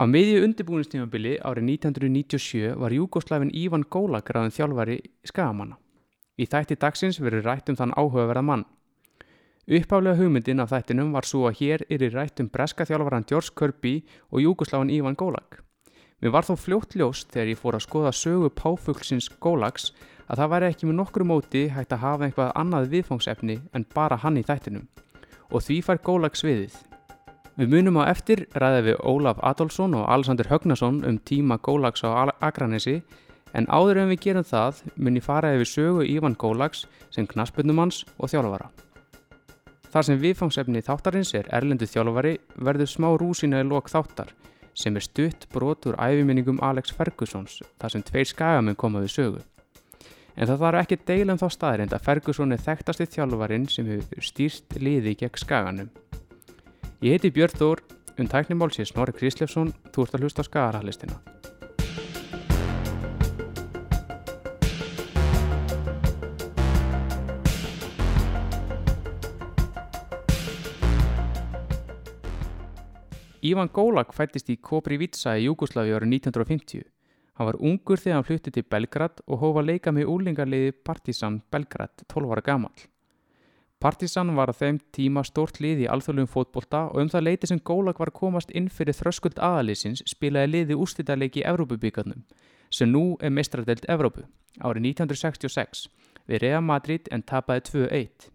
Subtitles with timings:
[0.00, 4.94] Á miðju undirbúinistímabili árið 1997 var Júgoslavin Ívan Gólag ræðin þjálfari
[5.28, 5.76] skagamanna.
[6.40, 8.64] Í þætti dagsins verður rætt um þann áhugaverða mann.
[9.68, 13.52] Uppáflega hugmyndin af þættinum var svo að hér er í rætt um breska þjálfaran George
[13.52, 13.94] Kirby
[14.32, 15.60] og Júgoslavin Ívan Gólag.
[16.24, 19.92] Mér var þó fljótt ljóst þegar ég fór að skoða sögu páfuglsins Gólags
[20.32, 24.16] að það væri ekki með nokkru móti hægt að hafa eitthvað annað viðfangsefni en bara
[24.24, 24.88] hann í þættinum.
[25.52, 26.86] Og því fær Gólag sviðið.
[27.58, 32.30] Við munum á eftir ræðið við Ólaf Adolfsson og Alexander Högnason um tíma Gólags á
[32.40, 33.00] Akranesi
[33.52, 38.04] en áður en við gerum það mun ég fara yfir sögu Ívan Gólags sem knaspunumanns
[38.18, 38.70] og þjálfara.
[39.90, 44.30] Þar sem viðfangsefni þáttarins er erlendu þjálfari verður smá rúsina í lok þáttar
[44.78, 49.42] sem er stutt brot úr æfiminningum Alex Fergusons þar sem tveir skagamenn koma við sögu.
[50.36, 54.24] En það þarf ekki deila um þá staðrind að Ferguson er þekktasti þjálfarin sem hefur
[54.24, 55.90] stýrt liði gegn skaganum.
[57.00, 57.80] Ég heiti Björn Þór,
[58.20, 61.14] um tæknimál sé Snorri Krislefsson, þú ert að hlusta á skagarhalistina.
[73.40, 76.84] Ívan Gólag fættist í Koprivica í Júgoslavi árið 1950.
[77.40, 82.04] Hann var ungur þegar hann flutti til Belgrad og hófa leika með úlingarliði Partizan Belgrad
[82.12, 82.76] 12 ára gammal.
[83.80, 87.60] Partisan var á þeim tíma stórt lið í alþjóðlum fótbolta og um það leiti sem
[87.64, 92.26] Gólag var komast inn fyrir þröskuld aðalýsins spilaði liði ústýrleiki í Evrópubíkarnum
[92.68, 94.26] sem nú er mestradelt Evrópu
[94.60, 95.86] árið 1966
[96.28, 98.28] við Real Madrid en tapaði 2-1.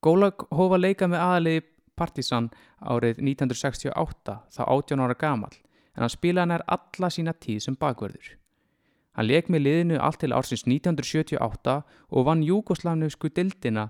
[0.00, 2.48] Gólag hófa leika með aðaliði Partisan
[2.80, 5.52] árið 1968 þá 18 ára gamal
[5.94, 8.32] en hann spilaði nær alla sína tíð sem bakverður.
[9.14, 11.74] Hann leik með liðinu allt til ársins 1978
[12.10, 13.88] og vann Júgoslavnusku dildina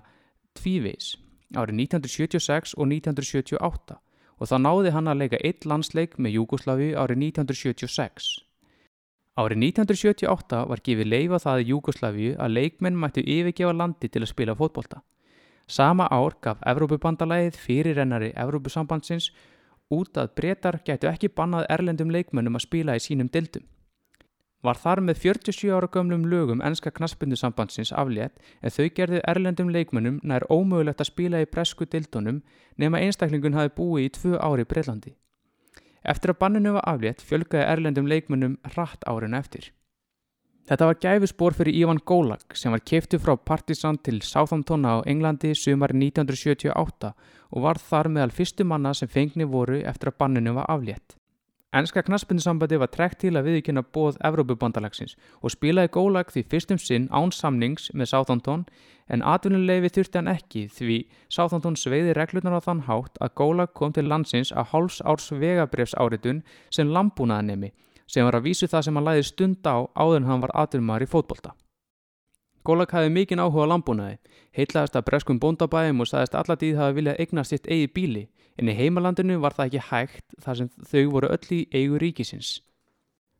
[0.57, 1.15] tvívís
[1.55, 3.97] árið 1976 og 1978
[4.35, 8.29] og þá náði hann að leika eitt landsleik með Júgoslavi árið 1976.
[9.35, 14.31] Árið 1978 var gefið leifa það í Júgoslavi að leikmenn mættu yfirgefa landi til að
[14.31, 15.01] spila fótbolta.
[15.67, 19.31] Sama ár gaf Evrópubandalæðið fyrirrennari Evrópusambandsins
[19.89, 23.65] út að breytar gætu ekki bannað erlendum leikmennum að spila í sínum dildum
[24.65, 30.19] var þar með 47 ára gömlum lögum ennska knaspindusambandsins aflétt en þau gerði erlendum leikmönnum
[30.23, 32.41] nær ómögulegt að spila í bresku dildunum
[32.81, 35.15] nema einstaklingun hafi búið í tvö ári Breitlandi.
[36.05, 39.71] Eftir að banninu var aflétt fjölgaði erlendum leikmönnum rætt árinu eftir.
[40.65, 45.53] Þetta var gæfusbór fyrir Ívan Gólag sem var keiftu frá Partizan til Southampton á Englandi
[45.53, 47.11] sumar 1978
[47.51, 51.13] og var þar meðal fyrstu manna sem fengni voru eftir að banninu var aflétt.
[51.75, 57.09] Ennska knaspindusambandi var trekt til að viðkynna bóð Evrópubandalagsins og spilaði gólag því fyrstum sinn
[57.11, 58.63] án samnings með Sáþóntón
[59.11, 63.91] en atvinnuleifi þurfti hann ekki því Sáþóntón sveiði reglunar á þann hátt að gólag kom
[63.91, 67.73] til landsins að háls árs vegabrefs áritun sem lambúnaðanemi
[68.07, 71.03] sem var að vísu það sem hann læði stund á áður en hann var atvinnumar
[71.03, 71.51] í fótbolta.
[72.65, 74.15] Gólag hafði mikinn áhuga lambúnaði,
[74.55, 78.23] heitlaðist að breskum bóndabæðum og saðist alladíð hafi viljað eignast sitt eigi bíli,
[78.59, 82.61] en í heimalandinu var það ekki hægt þar sem þau voru öll í eigu ríkisins.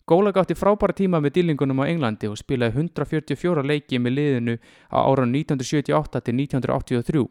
[0.05, 4.55] Gólag átti frábæra tíma með dýlingunum á Englandi og spilaði 144 leiki með liðinu
[4.93, 7.25] á áran 1978 til 1983.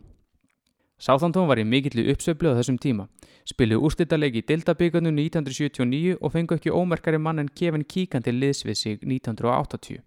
[0.99, 3.07] Sáþantón var í mikillu uppsöflu á þessum tíma,
[3.47, 8.79] spiluði úrstittarleiki í Delta-byggarnu 1979 og fengu ekki ómerkari mann en Kevin Keegan til liðsvið
[8.79, 10.03] sig 1980.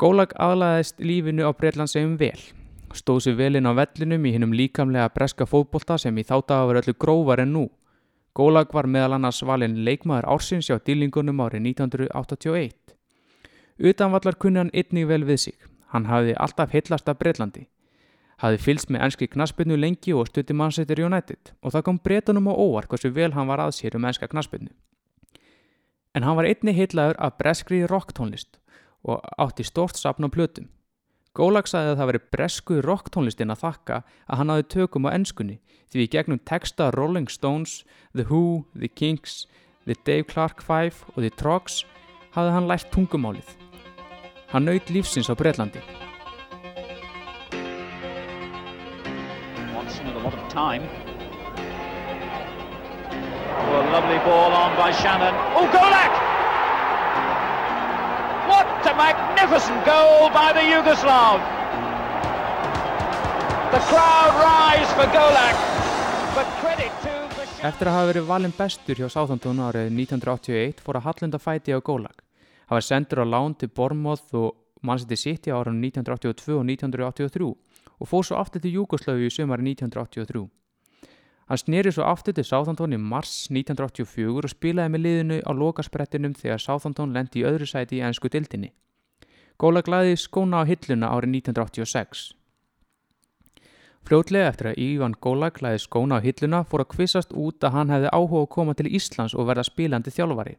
[0.00, 2.38] Gólag aðlæðist lífinu á Breitlandsegjum vel.
[2.90, 6.82] Stóð sér velinn á vellinum í hinnum líkamlega breska fótbolta sem í þátt að vera
[6.82, 7.64] öllu grófar en nú.
[8.34, 12.96] Gólag var meðal annars valinn leikmaður ársins hjá dýlingunum árið 1981.
[13.78, 15.56] Utanvallar kunni hann einnig vel við sig.
[15.94, 17.68] Hann hafði alltaf heitlast af Breitlandi.
[18.42, 22.54] Hafði fylst með ennski knaspinu lengi og stutti Manchester United og það kom breytunum á
[22.56, 24.70] óvar hversu vel hann var aðsér um ennska knaspinu.
[26.14, 28.58] En hann var einnig heitlaður af breskri rocktónlist
[29.04, 30.70] og átti stort sapn á plötum.
[31.30, 35.60] Gólag sagði að það veri bresku rocktónlistin að þakka að hann hafi tökum á ennskunni
[35.92, 37.84] því í gegnum texta Rolling Stones,
[38.18, 39.46] The Who, The Kinks,
[39.86, 41.84] The Dave Clark Five og The Trogs
[42.34, 43.46] hafði hann lært tungumálið.
[44.50, 45.78] Hann naut lífsins á Breitlandi.
[53.60, 55.34] Oh, a lovely ball on by Shannon.
[55.54, 56.29] Oh, Golak!
[59.00, 61.38] Magnificent goal by the Yugoslav!
[63.74, 65.56] The crowd rise for Golak,
[66.36, 67.14] but credit to...
[67.68, 71.80] Eftir að hafa verið valin bestur hjá Sáþantón árið 1981 fór að Hallunda fæti á
[71.80, 72.20] Gólag.
[72.68, 74.50] Það var sendur á lán til Bormóð og
[74.84, 77.48] mannsætti sitt í árið 1982 og 1983
[78.00, 80.44] og fór svo aftur til Júgoslavi í sömari 1983.
[81.48, 86.36] Hann sneri svo aftur til Sáþantón í mars 1984 og spilaði með liðinu á lokasprettinum
[86.36, 88.74] þegar Sáþantón lendi í öðru sæti í ennsku dildinni.
[89.58, 92.34] Góla glæði skóna á hilluna árið 1986.
[94.06, 97.90] Fljótlega eftir að Ívan Góla glæði skóna á hilluna fór að kvissast út að hann
[97.94, 100.56] hefði áhuga að koma til Íslands og verða spilandi þjálfari.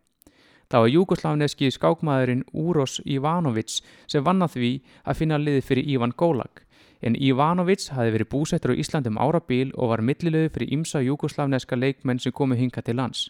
[0.71, 4.73] Það var júgosláfneski skákmaðurinn Úros Ivanovic sem vann að því
[5.03, 6.63] að finna liði fyrir Ívan Gólag
[7.01, 12.21] en Ivanovic hafi verið búsettur á Íslandum árabíl og var millilegu fyrir ymsa júgoslavneska leikmenn
[12.21, 13.29] sem komu hinga til lands.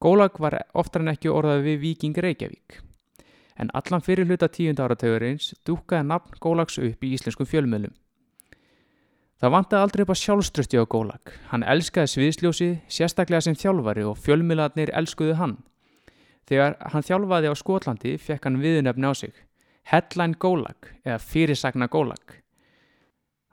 [0.00, 2.85] Gólag var oftar en ekki orðað við Viking Reykjavík.
[3.56, 7.94] En allan fyrir hluta tíund áratögurins dúkaði nafn Gólags upp í íslenskum fjölmjölum.
[9.36, 11.32] Það vantaði aldrei upp að sjálfströsti á Gólag.
[11.50, 15.58] Hann elskaði sviðsljósi, sérstaklega sem þjálfari og fjölmjölarnir elskuðu hann.
[16.48, 19.34] Þegar hann þjálfaði á Skotlandi fekk hann viðunöfni á sig.
[19.86, 22.40] Headline Gólag eða fyrirsagna Gólag.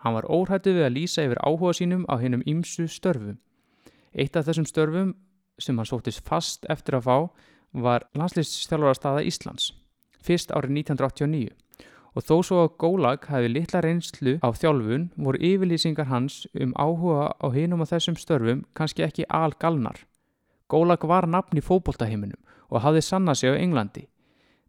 [0.04, 3.38] Hann var óhættu við að lýsa yfir áhuga sínum á hennum ýmsu störfum.
[4.16, 5.14] Eitt af þessum störfum
[5.60, 7.18] sem hann sóttist fast eftir að fá
[7.84, 9.72] var landslýstjálfarastaða Íslands,
[10.24, 11.52] fyrst árið 1989
[12.14, 17.34] og þó svo að Gólag hafi litla reynslu á þjálfun voru yfirlýsingar hans um áhuga
[17.42, 19.98] á hinnum á þessum störfum kannski ekki algalnar.
[20.70, 22.40] Gólag var nafn í fókbóltaheiminum
[22.70, 24.08] og hafði sanna sig á Englandi.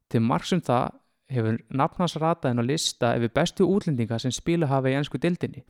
[0.09, 0.97] Til margsum það
[1.33, 5.65] hefur nafnans rataðin á lista yfir bestu útlendinga sem spila hafa í ennsku dildinni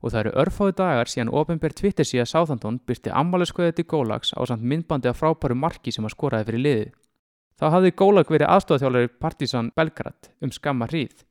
[0.00, 4.40] og það eru örfáðu dagar síðan ofinbér Twitter síðan Sáþandón byrti ammaliðskauðið til Gólags á
[4.48, 6.94] samt myndbandi af frábæru marki sem að skoraði fyrir liðið.
[7.60, 11.26] Þá hafði Gólag verið aðstofþjálfari Partizan Belgrad um skamma hríð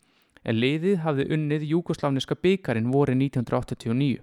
[0.45, 4.19] en liðið hafði unnið júgosláfniska byggjarinn voru 1989.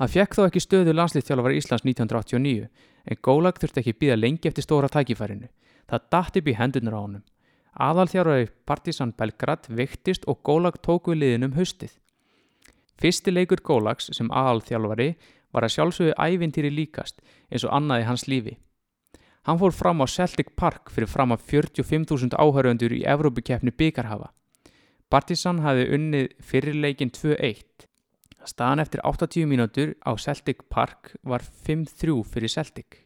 [0.00, 2.66] Hann fekk þó ekki stöðu landslýttjálfari Íslands 1989
[3.12, 5.52] en Gólag þurfti ekki býða lengi eftir stóra tækifærinu.
[5.84, 7.24] Það dætti í hendunar á honum.
[7.76, 11.92] Aðalþjárari Partizan Belgrad viktist og Gólag tók við liðinum haustið.
[12.96, 15.12] Fyrsti leikur Gólags sem aðalþjálfari
[15.52, 17.20] var að sjálfsögðu ævintýri líkast
[17.52, 18.56] eins og annaði hans lífi.
[19.46, 24.32] Hann fór fram á Celtic Park fyrir fram að 45.000 áhöröndur í Evrópukeppni byggarhafa.
[25.06, 27.86] Partizan hafi unnið fyrirleikin 2-1.
[28.42, 33.04] Staðan eftir 80 mínútur á Celtic Park var 5-3 fyrir Celtic.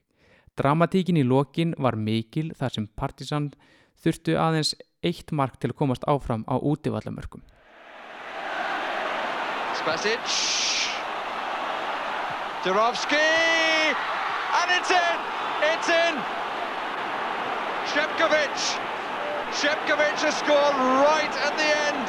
[0.57, 3.51] Dramatíkin í lokin var mikil þar sem Partizan
[4.01, 4.73] þurftu aðeins
[5.05, 7.45] eitt mark til að komast áfram á útivallamörkum.
[9.77, 10.25] Spasic
[12.65, 13.29] Durovski
[14.57, 15.40] and it's in!
[15.63, 16.15] It's in!
[17.93, 18.57] Shepkovic
[19.61, 22.07] Shepkovic has scored right at the end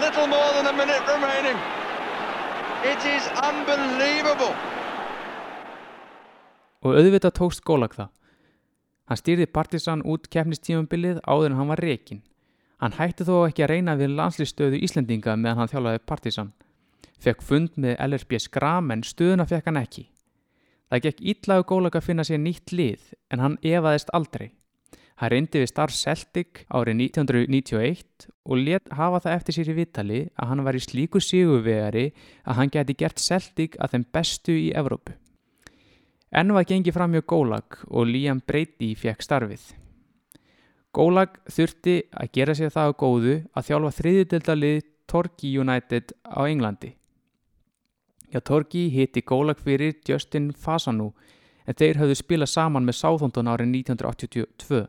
[0.00, 1.58] little more than a minute remaining
[2.84, 4.54] It is unbelievable
[6.84, 8.12] Og auðvitað tókst gólag það
[9.04, 12.22] Hann stýrði Partisan út keppnistífumbilið áður en hann var rekin.
[12.80, 16.52] Hann hætti þó ekki að reyna við landslýstöðu Íslendinga meðan hann þjálfaði Partisan.
[17.20, 20.06] Fekk fund með LRB skram en stöðuna fekk hann ekki.
[20.94, 24.52] Það gekk ítlaðu gólag að finna sér nýtt lið en hann evaðist aldrei.
[25.18, 30.20] Hann reyndi við starf Celtic árið 1991 og let hafa það eftir sér í vittali
[30.38, 32.04] að hann var í slíku síguvegari
[32.46, 35.18] að hann geti gert Celtic að þeim bestu í Evrópu.
[36.30, 39.68] Enn var gengið fram hjá Gólag og Liam Brady fekk starfið.
[40.94, 46.94] Gólag þurfti að gera sér það á góðu að þjálfa þriðildaldalið Torquay United á Englandi.
[48.34, 51.12] Já, Torquay hitti Gólag fyrir Justin Fasanu
[51.66, 54.80] en þeir hafðu spilað saman með Sáþondon árið 1982.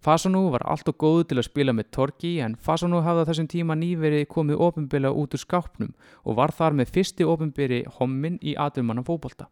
[0.00, 3.50] Fasanu var allt og góðu til að spila með Torquay en Fasanu hafði á þessum
[3.52, 5.92] tíma nýverið komið ofinbila út úr skápnum
[6.24, 9.50] og var þar með fyrsti ofinbili hommin í aðumannan fókbalta.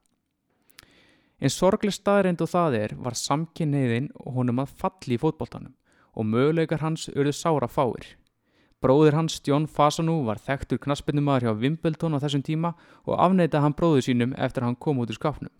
[1.36, 5.76] En sorgleg staðreind og það er var samkynniðin honum að falli í fótbóltanum
[6.16, 8.16] og möguleikar hans urðu sára fáir.
[8.84, 12.74] Bróður hans Stjón Fasanú var þekktur knaspinnumæður hjá Wimbledon á þessum tíma
[13.06, 15.52] og afneita hann bróðu sínum eftir að hann kom út úr skapnum.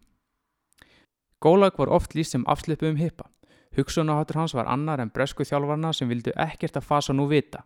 [1.40, 3.30] Gólag var oft líst sem afslipu um hippa.
[3.76, 7.64] Hugsunaháttur hans var annar en bresku þjálfarna sem vildu ekkert að Fasanú vita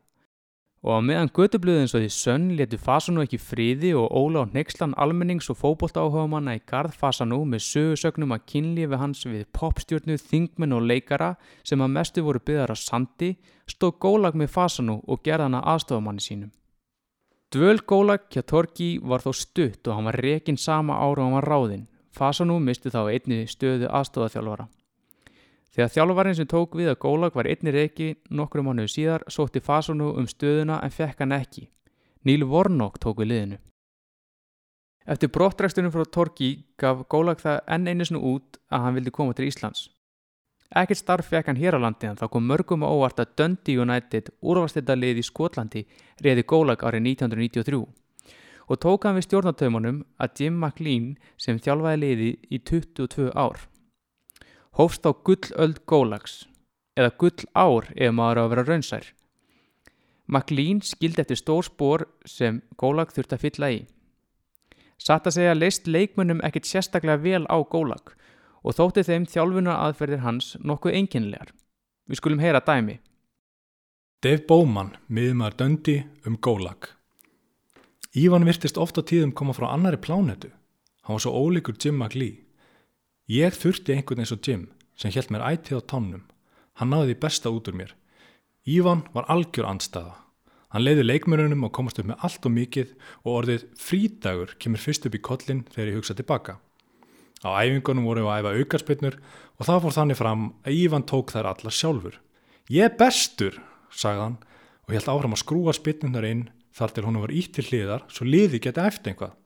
[0.80, 4.94] Og á meðan gödublöðin svo því sönn letu Fasanu ekki fríði og óla á nexlan
[4.96, 10.16] almennings og fókbólta áhuga manna í gard Fasanu með sögursögnum að kynlífi hans við popstjórnu,
[10.16, 11.34] þingmenn og leikara
[11.68, 13.34] sem að mestu voru byggðar á sandi
[13.68, 16.50] stóð gólag með Fasanu og gerða hana aðstofamanni sínum.
[17.52, 21.38] Dvöl gólag hjá Torki var þó stutt og hann var rekin sama ára og hann
[21.42, 21.88] var ráðinn.
[22.16, 24.70] Fasanu misti þá einni stöðu aðstofaþjálfara.
[25.70, 30.10] Þegar þjálfarinn sem tók við að Gólag var einni reiki nokkru mánuðu síðar sótti Fasonu
[30.18, 31.68] um stöðuna en fekk hann ekki.
[32.26, 33.60] Níl Vornokk tók við liðinu.
[35.06, 39.34] Eftir brottrækstunum frá Torki gaf Gólag það enn einu snu út að hann vildi koma
[39.34, 39.86] til Íslands.
[40.70, 43.80] Ekkert starf fekk hann hér á landi en þá kom mörgum á óvart að Dundee
[43.82, 45.86] United úrvastildalið í Skotlandi
[46.22, 47.80] reyði Gólag árið 1993
[48.70, 53.58] og tók hann við stjórnataumunum að Jim McLean sem þjálfaði liði í 22 ár.
[54.78, 56.44] Hófst á gullöld gólags,
[56.96, 59.06] eða gull ár ef maður á að vera raunsær.
[60.30, 63.80] McLean skildi eftir stór spór sem gólag þurfti að fylla í.
[65.00, 68.14] Satt að segja leist leikmunum ekkit sérstaklega vel á gólag
[68.62, 71.50] og þótti þeim þjálfuna aðferðir hans nokkuð einkennilegar.
[72.06, 73.00] Við skulum heyra dæmi.
[74.20, 76.90] Dave Bowman, miðumar döndi um gólag.
[78.12, 80.50] Ívan virtist ofta tíðum koma frá annari plánetu.
[81.06, 82.49] Hann var svo ólíkur Jim McLee.
[83.30, 84.64] Ég þurfti einhvern eins og Jim
[84.98, 86.24] sem held mér ætið á tánum.
[86.74, 87.92] Hann náði því besta út úr mér.
[88.66, 90.16] Ívan var algjör andstaða.
[90.74, 92.90] Hann leiði leikmörunum og komast upp með allt og mikið
[93.22, 96.56] og orðið frídagur kemur fyrst upp í kollin þegar ég hugsa tilbaka.
[97.46, 101.30] Á æfingunum vorum við að æfa aukarspinnur og það fór þannig fram að Ívan tók
[101.30, 102.18] þær allar sjálfur.
[102.66, 103.60] Ég er bestur,
[103.94, 104.38] sagði hann
[104.88, 108.26] og held áfram að skrúa spinnunar inn þar til hún var ítt til hliðar svo
[108.26, 109.38] liði geta eftir einhvað.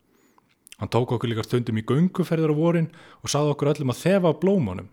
[0.79, 2.91] Hann tók okkur líka stundum í gunguferðar á vorin
[3.23, 4.89] og saði okkur öllum að þefa á blómunum.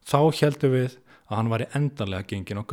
[0.00, 0.98] Þá heldum við
[1.28, 2.64] að hann var í endanlega gengin á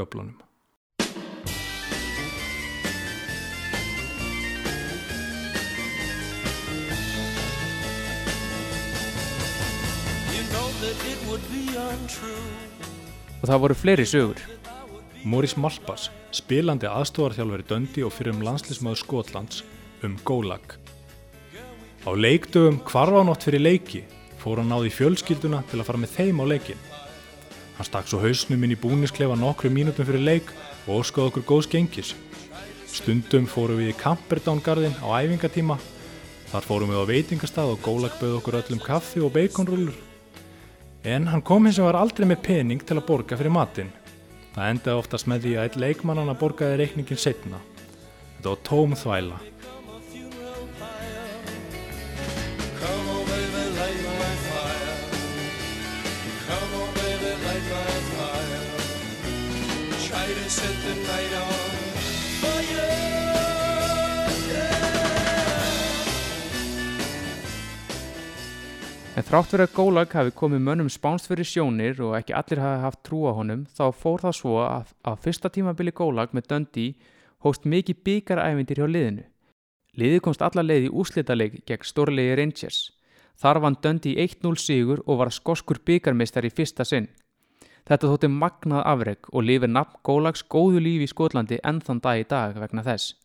[12.08, 12.36] untrue.
[13.38, 14.42] Og það voru fleiri sögur.
[15.28, 19.64] Morris Malpas, spilandi aðstofarþjálfari döndi og fyrir um landslismöðu Skotlands
[20.06, 20.78] um Gólag.
[22.06, 24.04] Á leikdögum hvarfanótt fyrir leiki
[24.42, 26.86] fór hann náði fjölskylduna til að fara með þeim á leikin.
[27.78, 30.54] Hann stakk svo hausnum inn í búnisklefa nokkru mínutum fyrir leik
[30.88, 32.14] og óskaði okkur góðs gengis.
[32.88, 35.78] Stundum fórum við í Camperdown-garðin á æfingatíma.
[36.48, 39.98] Þar fórum við á veitingastað og Gólag bauð okkur öllum kaffi og baconrullur.
[41.04, 43.92] En hann kom hins vegar aldrei með pening til að borga fyrir matinn.
[44.56, 47.60] Það endaði oftast með því að einn leikmannan að borgaði reikningin setna.
[48.38, 49.38] Þetta var tóm þvæla.
[69.18, 72.82] En þrátt verið að Gólag hafi komið mönnum spánst fyrir sjónir og ekki allir hafi
[72.84, 77.16] haft trú á honum, þá fór það svo að á fyrsta tímabili Gólag með Dundee
[77.42, 79.24] hóst mikið byggaræfindir hjá liðinu.
[79.98, 82.78] Liðið komst alla leið í úslitaleg gegn stórlegi Rangers.
[83.42, 87.10] Þar vann Dundee 1-0 sigur og var skoskur byggarmeistar í fyrsta sinn.
[87.90, 92.22] Þetta þótti magnað afreg og lifir nafn Gólags góðu lífi í Skotlandi enn þann dag
[92.22, 93.16] í dag vegna þess.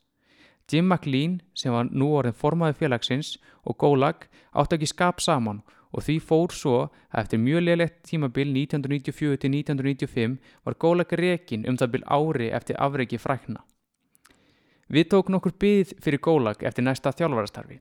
[0.73, 3.37] Jim McLean sem var nú orðin formaði félagsins
[3.69, 6.77] og Gólag átti ekki skap saman og því fór svo
[7.13, 13.21] að eftir mjög leilegt tímabil 1994-1995 var Gólag rekin um það bil ári eftir afreiki
[13.21, 13.61] frækna.
[14.89, 17.81] Við tók nokkur byggð fyrir Gólag eftir næsta þjálfarastarfi.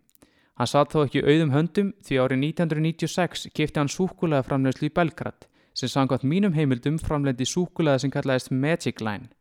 [0.60, 5.48] Hann satt þó ekki auðum höndum því árið 1996 kefti hann súkulega framlegslu í Belgrad
[5.74, 9.32] sem samkvæmt mínum heimildum framlendi súkulega sem kallaðist Magic Line.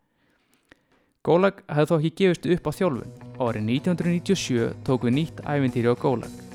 [1.26, 5.92] Gólag hefði þó ekki gefist upp á þjálfun og árið 1997 tók við nýtt ævintýri
[5.92, 6.49] á Gólag.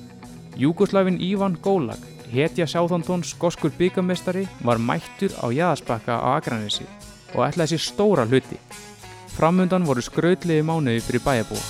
[0.55, 1.99] Júgoslavin Ívan Gólag,
[2.31, 6.87] hetja Sáþondón skoskur byggamestari, var mættur á jæðaspakka á Akranesi
[7.35, 8.55] og ætlaði sér stóra hluti.
[9.35, 11.63] Framundan voru skrautlegi mánuði fyrir bæjabúa.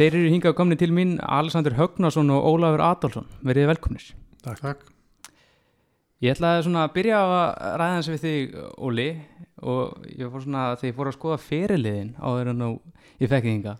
[0.00, 3.26] Þeir eru hingað komni til mín Alexander Högnason og Ólafur Adolfsson.
[3.44, 4.06] Verið velkomnir.
[4.40, 4.86] Takk, takk.
[6.24, 9.06] Ég ætlaði svona að byrja á að ræða hans við þig, Óli,
[9.60, 12.70] og ég fór svona þegar ég fór að skoða feriliðin áður en nú
[13.20, 13.76] ég fekk þig hinga.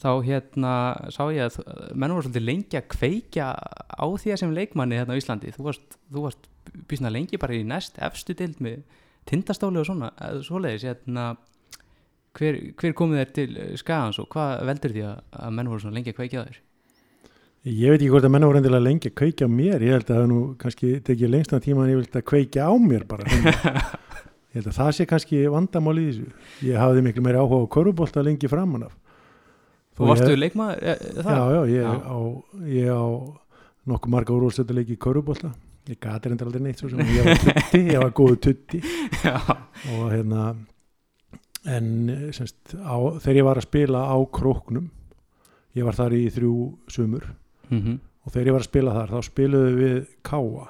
[0.00, 0.72] Þá hérna
[1.12, 1.60] sá ég að
[1.92, 5.52] menn voru svolítið lengi að kveikja á því að sem leikmanni hérna á Íslandi.
[5.52, 6.48] Þú varst, þú varst
[6.88, 8.80] býsna lengi bara í næst efstu dild með
[9.28, 11.34] tindastóli og svona, eða svoleiðis, hérna,
[12.38, 13.48] hver, hver komið þér til
[13.80, 16.60] skagans og hvað veldur því að, menn voru svona lengi að kveikja á þér?
[17.62, 19.84] Ég veit ekki hvort að menna voru endilega lengi að kveikja á mér.
[19.86, 22.72] Ég held að það nú kannski tekið lengstan tíma en ég vilt að kveikja á
[22.82, 23.28] mér bara.
[24.50, 26.32] ég held að það sé kannski vandamál í þessu.
[26.66, 28.96] Ég hafði miklu meiri áhuga á korfubólta lengi framan af.
[29.92, 31.36] Þú varstu leikmaður e, e, það?
[31.36, 31.92] Já, já, ég Já.
[32.02, 32.18] á,
[32.72, 33.04] ég á
[33.92, 35.52] nokkuð marga úrvalstöldaleiki í korfubólta.
[35.90, 38.82] Ég gati reyndar aldrei neitt svo sem ég var tutti, ég var tutti
[39.26, 39.38] Já.
[39.94, 40.52] og hérna
[41.64, 41.86] en
[42.34, 44.90] semst, á, þegar ég var að spila á króknum
[45.76, 46.56] ég var þar í þrjú
[46.90, 47.28] sumur
[47.72, 50.66] Mm og þegar ég var að spila þar þá spiluðu við Káa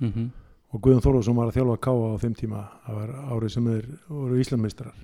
[0.00, 0.28] -hmm.
[0.72, 3.86] og Guðjón Þorlófsson var að þjálfa Káa á þeim tíma það var árið sem þeir
[4.08, 4.94] voru Íslandmeistrar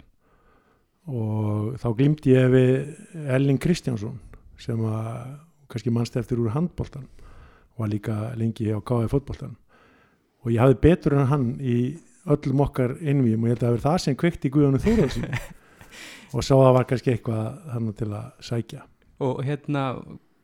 [1.07, 2.97] og þá glimti ég við
[3.29, 4.21] Elling Kristjánsson
[4.59, 7.09] sem að kannski mannst eftir úr handbóltan
[7.75, 9.57] og var líka lengi á KF fótbóltan
[10.43, 11.99] og ég hafði betur en hann í
[12.31, 15.27] öllum okkar innvíum og ég held að það verið það sem kveikti í Guðjónu Þóraðsson
[16.33, 18.81] og sá að það var kannski eitthvað þannig til að sækja.
[19.23, 19.81] Og hérna,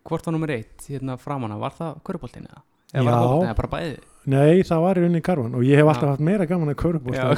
[0.08, 2.60] hvort var nummer eitt hérna framanna, var það köruboltin eða?
[2.94, 3.18] eða var Já.
[3.48, 3.96] eða bara bæði?
[4.28, 6.10] Nei, það var í rauninni karvan og ég hef alltaf Já.
[6.14, 7.24] haft meira gaman að körubólta Já,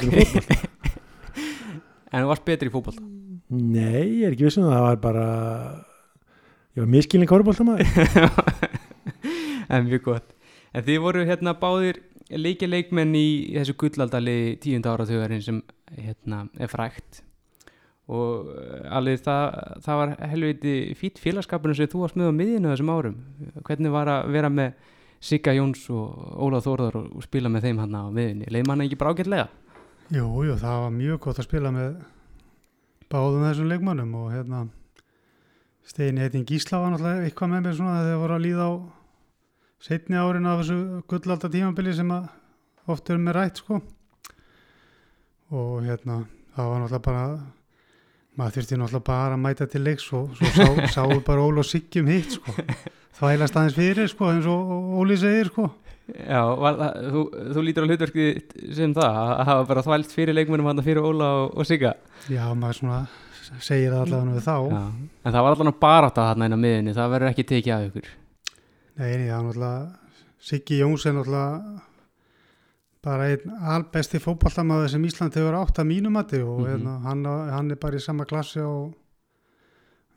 [2.11, 3.01] en þú varst betri í fótbolta?
[3.51, 5.25] Nei, ég er ekki vissum það, það var bara
[6.75, 7.85] ég var miskilin körubólta maður
[9.71, 10.27] en mjög gott.
[10.71, 11.97] En þið voru hérna báðir
[12.39, 15.59] leikja leikmenn í þessu gullaldali tíunda áraþjóðarinn sem
[15.97, 17.21] hérna er frækt
[18.11, 19.45] og eh, alveg það,
[19.85, 23.19] það var helviti fýtt félagskapurinn sem þú varst með á miðjunu þessum árum.
[23.67, 24.89] Hvernig var að vera með
[25.21, 28.49] Sigga Jóns og Ólaf Þórðar og, spila með þeim hann á miðjunni?
[28.51, 29.47] Leið manna ekki bara ágætlega?
[30.11, 31.91] Jú, jú, það var mjög gott að spila með
[33.11, 34.65] báðum þessum leikmannum og hérna
[35.87, 38.71] Steini heitin Gísla var náttúrulega eitthvað með mér svona þegar voru að líða á
[39.81, 42.29] setni árin af þessu gullalda tímabili sem að
[42.91, 43.81] oft er með rætt sko.
[45.51, 46.21] Og hérna
[46.55, 47.25] það var náttúrulega bara
[48.39, 51.67] maður þurfti náttúrulega bara að mæta til leiks og svo sá, sáu bara Óla og
[51.67, 52.55] Siggi um hitt sko.
[53.19, 54.71] Þvælast aðeins fyrir sko eins og
[55.01, 55.67] Óli segir sko.
[56.11, 56.79] Já, var,
[57.11, 61.05] þú, þú lítur á hlutverkið sem það að hafa bara þvælt fyrir leikmennum hann fyrir
[61.07, 61.93] Óla og, og Sigga?
[62.31, 63.01] Já, maður svona
[63.61, 64.55] segir það allavega við þá.
[64.71, 64.81] Já.
[65.27, 67.87] en það var allan að barátta þarna inn á miðjunni það verður ekki tekið af
[67.89, 68.09] ykkur
[68.99, 69.97] Nei, það er náttúrulega
[70.41, 71.81] Siggi Jóns er náttúrulega
[73.01, 76.67] bara einn albesti fótballtamaður sem Ísland hefur átt að mínumati og Mhm.
[76.69, 78.93] hérna, hann, hann er bara í sama klassi og,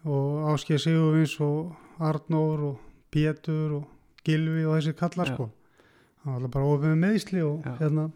[0.04, 2.78] og Áskei Sigurvins og Arnór og
[3.12, 3.84] Pétur og
[4.24, 5.34] Gilvi og þessi kallar Já.
[5.34, 5.50] sko
[6.24, 8.10] hann var bara ofið með meðsli og hérna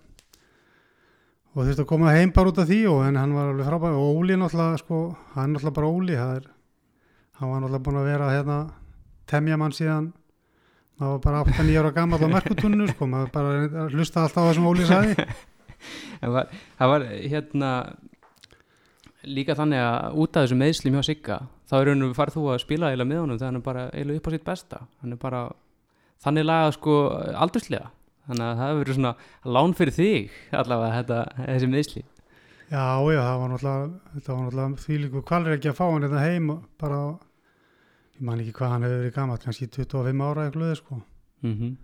[1.54, 3.96] og þurfti að koma heim bara út af því og en hann var alveg frábæð
[3.96, 6.42] og Óli náttúrulega sko, hann er náttúrulega bara Óli er,
[7.40, 8.58] hann var náttúrulega búin að vera hérna
[9.26, 10.12] temja mann síðan
[10.98, 14.54] maður var bara 8-9 ára gammal á merkutunnu sko, maður bara hlusta alltaf á það
[14.58, 14.88] sem Óli
[16.34, 17.72] var, það var hérna
[19.28, 22.60] líka þannig að út af þessu meðslim hjá Sigga þá er raunum farið þú að
[22.64, 24.78] spila eiginlega með honum þegar hann er bara eiginlega upp á sitt besta.
[25.02, 25.40] Hann er bara
[26.24, 26.94] þannig lagað sko
[27.38, 27.90] aldurslega
[28.28, 29.12] þannig að það hefur verið svona
[29.56, 32.04] lán fyrir þig allavega þetta, þessi meðsli
[32.68, 33.84] Já, já, það var náttúrulega
[34.26, 36.98] var náttúrulega því líku kvalir ekki að fá hann þetta heim og bara
[38.18, 41.02] ég man ekki hvað hann hefur verið gammal kannski 25 ára eitthvað sko.
[41.42, 41.76] mm -hmm.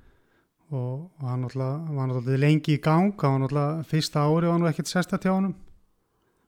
[0.70, 4.66] og, og hann var náttúrulega lengi í gang hann var náttúrulega fyrsta ári var hann
[4.66, 5.54] ekkert sesta tjá honum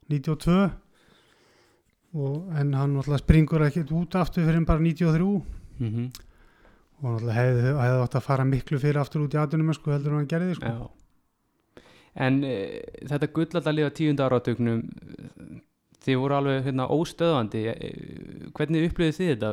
[0.09, 0.71] 92
[2.13, 5.43] og, en hann náttúrulega springur ekkert út aftur fyrir bara 93
[5.79, 6.07] Mm -hmm.
[7.01, 10.13] og náttúrulega hefði, hefði átt að fara miklu fyrir aftur út í aðunum sko, heldur
[10.13, 10.65] hann gerði sko.
[10.65, 10.89] Já.
[12.15, 14.89] En e, þetta gullallalið á tíunda áratögnum
[16.05, 17.91] þið voru alveg hérna, óstöðandi e,
[18.55, 19.51] hvernig upplöðið þið þetta?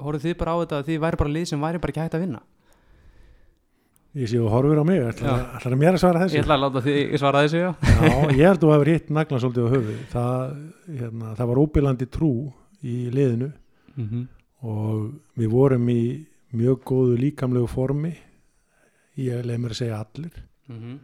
[0.00, 2.18] Hóruð þið bara á þetta að þið væri bara lið sem væri bara ekki hægt
[2.18, 2.42] að vinna?
[4.14, 6.36] ég sé þú horfir á mig, ætlar, ætlar að mér að svara þessu?
[6.36, 7.70] Ég ætla að láta þið svara þessu, já.
[7.82, 10.52] Já, ég held að þú hefur hitt naglan svolítið á höfu það,
[11.00, 12.30] hérna, það var óbyrlandi trú
[12.84, 13.50] í liðinu.
[13.94, 14.24] Mm -hmm.
[14.62, 18.14] og við vorum í mjög góðu líkamlegu formi.
[19.16, 20.42] Ég leið mér að segja allir.
[20.68, 20.98] Mhm.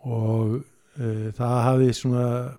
[0.00, 0.64] og
[0.96, 2.56] uh, það hafði svona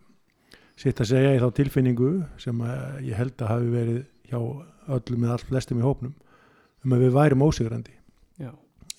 [0.82, 4.00] sitt að segja í þá tilfinningu sem að ég held að hafi verið
[4.32, 4.40] hjá
[4.98, 6.14] öllum eða allt flestum í hópnum
[6.82, 7.94] um að við værum ósigrandi.
[8.42, 8.52] Já,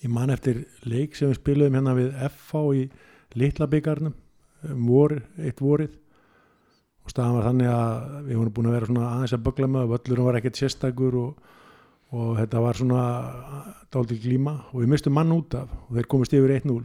[0.05, 2.85] ég man eftir leik sem við spiluðum hérna við FH í
[3.39, 4.15] litla byggarnum
[4.69, 5.97] um vor, eitt vorið.
[7.03, 9.89] Og staðan var þannig að við vorum búin að vera svona aðeins að bögla með
[9.91, 11.47] völlurum var ekkert sérstakur og,
[12.15, 13.01] og þetta var svona
[13.91, 14.53] dálítið glíma.
[14.71, 16.79] Og við mistum mann út af og þeir komist yfir 1-0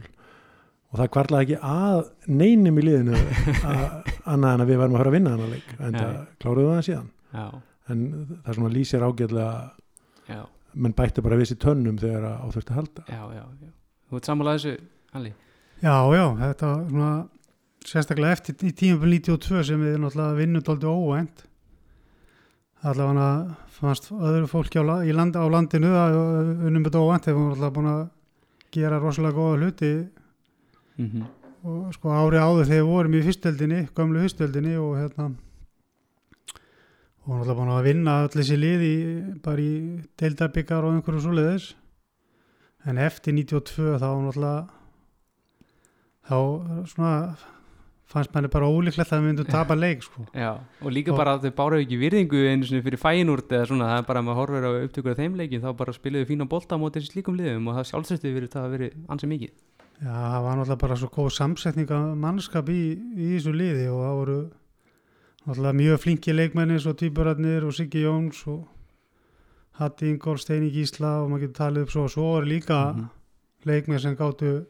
[0.89, 1.99] og það kvarlaði ekki að
[2.41, 3.17] neinum í liðinu
[3.71, 6.71] að, annað en að við varum að fara að vinna þannig leik en það kláruðu
[6.73, 7.09] það síðan.
[7.33, 7.45] Já,
[7.89, 8.05] en
[8.45, 9.51] það svona lýsir ágætlega
[10.29, 10.39] já,
[10.73, 13.05] menn bætti bara við sér tönnum þegar á þurfti að halda.
[13.09, 13.71] Já, já, já.
[14.09, 14.73] Þú ert sammála þessu,
[15.13, 15.35] Halli?
[15.79, 17.11] Já, já, þetta var svona
[17.89, 21.43] sérstaklega eftir í tímafél 92 sem við náttúrulega vinnum dálítið óvænt.
[22.89, 23.29] Allavega
[23.75, 26.17] fannst öðru fólki á, land, á landinu að
[26.67, 28.01] unnum þetta óvænt þegar við vorum alltaf búin að
[28.75, 29.91] gera rosalega góða hluti
[30.99, 31.27] Mm
[31.59, 35.25] og sko ári áður þegar við vorum í fyrstöldinni, gömlu fyrstöldinni og hérna
[37.25, 38.95] og náttúrulega búin að vinna öll þessi lið í,
[39.43, 39.73] bara í
[40.21, 41.65] deildabikar og einhverju svoleiðis
[42.87, 44.55] en eftir 92 þá náttúrulega
[46.29, 46.37] þá
[46.93, 47.13] svona
[48.09, 50.23] fannst manni bara ólíklegt að við myndum tapa leik sko.
[50.33, 53.67] Já, og líka Og- bara að þau báru ekki virðingu einu sinni fyrir fæinúrt eða
[53.69, 56.25] svona, það er bara að maður horfir á upptökur af þeim leikin, þá bara spiluðu
[56.31, 59.29] fína bolta á móti þessi slíkum liðum og það sjálfsögstu fyrir það að veri ansi
[59.29, 59.53] mikið.
[59.99, 62.81] Já, það var náttúrulega bara svo góð samsetning af mannskap í,
[63.19, 64.37] í þessu liði og það voru
[65.49, 68.61] alltaf mjög flinki leikmenni svo týpurarnir og Siggi Jóns og
[69.79, 73.09] Hatti Ingól, Steini Gísla og maður getur talið upp svo og svo er líka Mhm.
[73.65, 74.65] leikmenn sem gáttu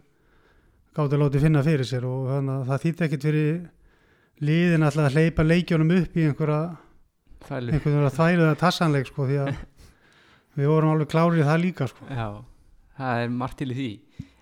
[0.97, 3.69] gáttu látið finna fyrir sér og að það þýtti ekkit fyrir
[4.41, 6.77] liðin alltaf að hleypa leikjónum upp í einhverja
[7.45, 7.71] Þvælu.
[7.73, 9.55] einhverja þvæluða tassanleik sko því að
[10.57, 12.29] við vorum alveg klárið það líka sko Já,
[12.97, 13.89] það er margt til því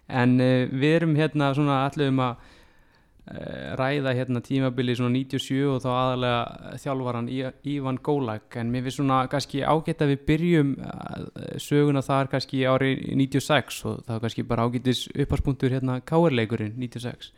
[0.10, 5.82] en uh, við erum hérna svona allum að uh, ræða hérna tímabili svona 97 og
[5.84, 10.72] þá aðalega þjálfaran Í- Ívan Gólag en mér finnst svona kannski ágætt að við byrjum
[10.80, 11.26] uh,
[11.60, 17.34] söguna þar kannski ári 96 og það kannski bara ágættis upphagspunktur hérna káarleikurinn 96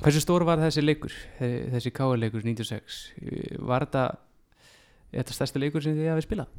[0.00, 3.00] Hversu stór var þessi leikur, þe- þessi káarleikur 96?
[3.20, 4.04] Eh, Var þetta
[5.12, 6.54] þetta stærsti leikur sem þið hafið spilað?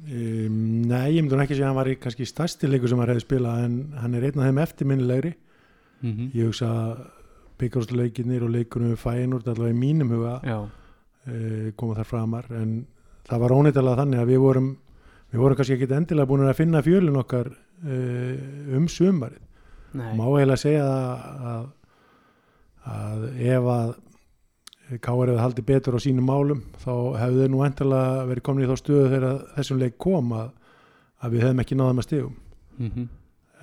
[0.00, 0.54] Um,
[0.88, 3.10] nei, ég myndi nú ekki segja að hann var í kannski stærsti leikur sem hann
[3.12, 5.32] hefði spilað en hann er einn af þeim eftirminnilegri.
[6.00, 6.30] Mm -hmm.
[6.34, 6.70] ég hugsa
[7.60, 12.86] byggjárstuleikinir og leikunum við fæinur allavega í mínum huga uh, koma þar framar en
[13.28, 14.70] það var ónýttalega þannig að við vorum
[15.30, 19.42] við vorum kannski ekki endilega búin að finna fjölun okkar uh, um sumarið.
[19.92, 20.16] Nei.
[20.16, 21.66] Má eiginlega segja að, að,
[22.94, 23.94] að ef að
[24.98, 28.70] Káar hefði haldið betur á sínum málum þá hefðu þau nú endilega verið komin í
[28.70, 30.48] þá stöðu þegar þessum leik kom að,
[31.22, 32.36] að við hefðum ekki náðum að stegum
[32.80, 33.08] mm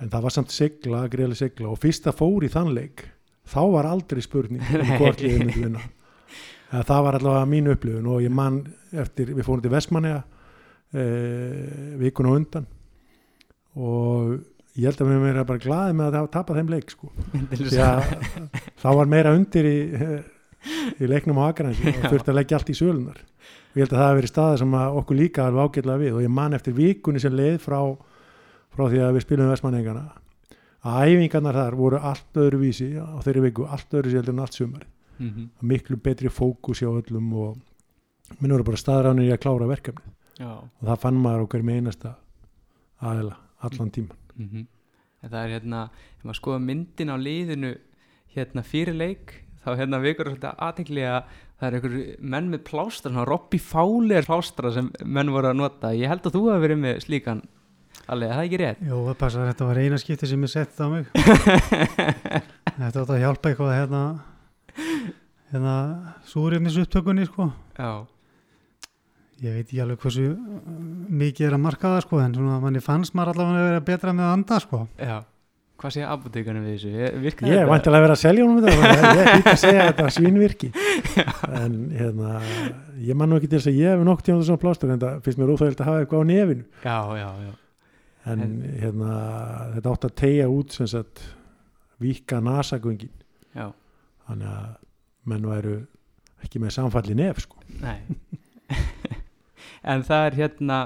[0.02, 3.04] en það var samt sigla, greiðlega sigla og fyrst það fór í þann leik
[3.48, 5.86] þá var aldrei spurning um hvort liðið myndi vinna.
[6.68, 8.58] Það var allavega mín upplifun og ég mann
[8.92, 10.18] eftir, við fórum til Vestmanniða
[10.92, 11.04] e,
[11.96, 12.66] vikun og undan
[13.80, 14.34] og
[14.76, 17.08] ég held að við meira bara glaði með að tapa þeim leik sko.
[18.82, 19.78] þá var meira undir í,
[20.98, 23.98] í leiknum á Akransi og þurfti að leggja allt í sölunar og ég held að
[23.98, 27.20] það hafi verið staða sem okkur líka alveg ágætlega við og ég man eftir vikunni
[27.22, 27.78] sem leið frá,
[28.74, 30.04] frá því að við spilum Vestmanningana
[30.88, 34.52] að æfingarnar þar voru allt öðru vísi á þeirri viku, allt öðru sér en allt
[34.58, 34.86] sumari
[35.18, 35.48] Mhm.
[35.66, 37.56] miklu betri fókus hjá öllum og
[38.38, 40.46] minn voru bara staðránir í að klára verkefni Já.
[40.62, 42.12] Og það fann maður okkur með einasta
[43.02, 43.34] aðila
[43.66, 44.66] allan tíman mm
[45.22, 45.80] En það er hérna,
[46.20, 47.72] ef maður skoða myndin á liðinu
[48.36, 49.32] hérna fyrir leik
[49.68, 51.94] þá hérna vekur svolítið aðtengli að það er einhver
[52.34, 55.92] menn með plástra svona Robby Fowler plástra sem menn voru að nota.
[55.96, 57.44] Ég held að þú hafi verið með slíkan
[58.08, 58.84] alveg, það er ekki rétt?
[58.88, 61.08] Jó, það passar, þetta var eina skipti sem ég sett á mig.
[62.78, 64.02] Þetta átt að hjálpa eitthvað hérna
[65.50, 65.74] hérna
[66.28, 67.48] súrefnis upptökunni sko.
[67.74, 68.06] Já,
[69.42, 70.28] ég veit ekki alveg hversu
[71.10, 74.14] mikið er að marka það sko en svona manni fannst maður allavega að vera betra
[74.14, 74.84] með að anda sko.
[75.00, 75.18] Já
[75.78, 77.20] Hvað segja apotekarnir við þessu?
[77.22, 77.68] Virkar ég þetta?
[77.70, 80.70] vantilega að vera að selja honum þetta ég hýtti að segja að þetta svínvirki.
[81.60, 82.32] En hérna
[83.06, 85.20] ég man nú ekki til þess að ég hef nokk tíma þessum plástur en það
[85.26, 86.64] finnst mér óþægilt að hafa eitthvað á nefinu.
[86.82, 87.52] Já, já, já.
[88.32, 89.12] En En- hérna
[89.76, 91.22] þetta átt að tegja út sem sagt
[92.02, 93.14] vika nasagöngin.
[93.54, 93.68] Já,
[94.26, 94.66] þannig að
[95.30, 95.76] menn væru
[96.42, 97.62] ekki með samfalli nef sko.
[97.78, 98.00] Nei.
[99.88, 100.76] En það er hérna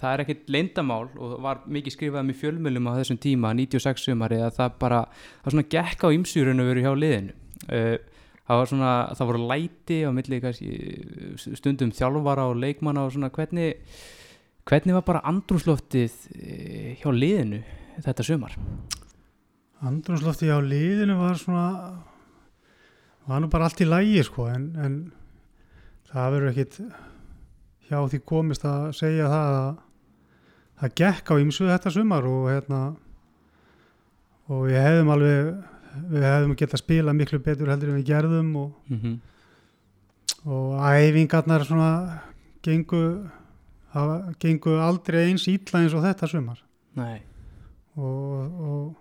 [0.00, 4.06] það er ekkit leyndamál og var mikið skrifað um í fjölmjölum á þessum tíma 96
[4.06, 5.02] sumari að það bara
[5.42, 7.36] það svona gekk á ymsjúrun að vera hjá liðinu.
[7.68, 7.96] Uh,
[8.46, 10.70] það var svona það voru læti á milli kannski,
[11.60, 13.76] stundum þjálfara og leikmanna og svona hvernig
[14.70, 17.60] hvernig var bara andrúsloftið uh, hjá liðinu
[18.00, 18.56] þetta sumar?
[19.80, 21.66] Andrumslofti á liðinu var svona
[23.28, 24.98] var nú bara allt í lægi sko en, en
[26.10, 26.80] það verður ekkit
[27.88, 29.70] hjá því komist að segja það að
[30.80, 32.80] það gekk á ymsu þetta sumar og hérna
[34.50, 35.50] og við hefðum alveg
[36.10, 39.18] við hefðum gett að spila miklu betur heldur en við gerðum og, mm -hmm.
[40.46, 41.90] og æfingarnar svona
[42.62, 43.02] gengu
[43.94, 46.62] hafa- gengu aldrei eins ítla eins og þetta sumar
[46.96, 47.22] Nei,
[47.96, 48.96] og, og,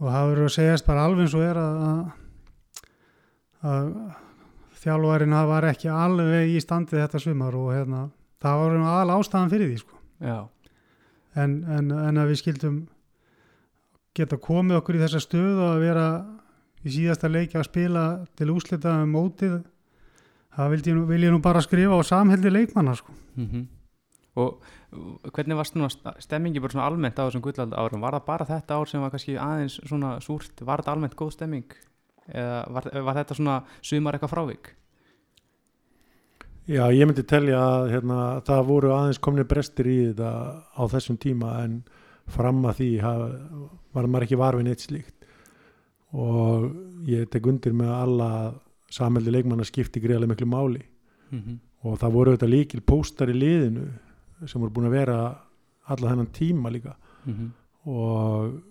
[0.00, 2.00] og það verður að segjast bara alveg eins og er að, að,
[3.70, 3.92] að
[4.80, 9.50] þjálfarinn það var ekki alveg í standið þetta sumar og hérna, það var aðal ástæðan
[9.52, 9.99] fyrir því sko.
[10.20, 12.78] En, en, en að við skildum
[14.16, 16.06] geta komið okkur í þessa stöðu að vera
[16.84, 18.04] í síðasta leiki að spila
[18.36, 19.60] til úslita um mótið
[20.56, 23.12] það vildi ég nú, vil ég nú bara skrifa á samheldi leikmanna sko.
[23.36, 23.68] mm
[24.40, 24.60] og
[24.94, 28.00] og hvernig var svona st- stemmingi bara svona almennt á þessum gullald árum?
[28.02, 31.30] Var það bara þetta ár sem var kannski aðeins svona súrt, var þetta almennt góð
[31.34, 31.64] stemming?
[32.30, 34.70] Eða var, var þetta svona sumar eitthvað frávik
[36.70, 40.30] Já, ég myndi telja að hérna, það voru aðeins komni brestir í þetta
[40.70, 41.80] á þessum tíma en
[42.30, 43.22] fram að því haf,
[43.96, 45.26] var maður ekki varfin eitt slíkt
[46.14, 46.68] og
[47.10, 48.30] ég tek undir með alla
[48.90, 51.58] samhældi leikmanna skipti greiðlega miklu máli mm -hmm.
[51.82, 53.88] og það voru þetta líkil póstar í liðinu
[54.46, 55.18] sem voru búin að vera
[55.86, 57.50] alla þennan tíma líka Mm -hmm.
[57.84, 58.62] og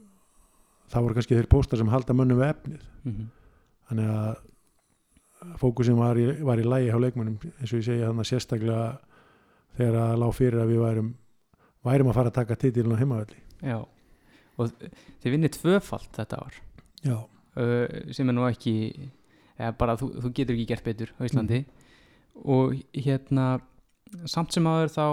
[0.89, 3.27] það voru kannski þeir póstar sem halda mönnum við efnið Mm -hmm.
[3.87, 4.35] þannig að
[5.57, 8.85] fókusin var í, var í lægi á leikmönnum eins og ég segja þannig sérstaklega
[9.79, 11.09] þegar að lág fyrir að við værum
[11.87, 13.41] værum að fara að taka titilin á heimavelli.
[13.63, 13.79] Já.
[14.59, 14.71] Og
[15.23, 16.59] þið vinnir tvöfalt þetta ár.
[17.05, 18.75] Já, uh, sem er nú ekki
[19.59, 21.63] eða bara þú, þú getur ekki gert betur á Íslandi.
[22.43, 23.59] Og hérna
[24.27, 25.05] samt sem aður þá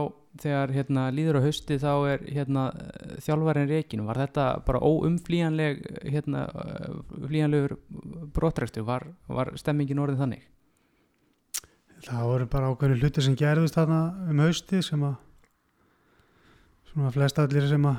[0.43, 2.65] þegar hérna líður á hausti þá er hérna
[3.25, 6.47] þjálfarinn reikin var þetta bara óumflýjanleg hérna
[7.27, 7.77] flýjanlegur
[8.37, 10.43] brotrækstur var, var stemmingin orðin þannig?
[12.07, 15.17] Það voru bara ákveðinu hluti sem gerðust þarna um hausti sem að
[16.91, 17.97] svona flest allir sem að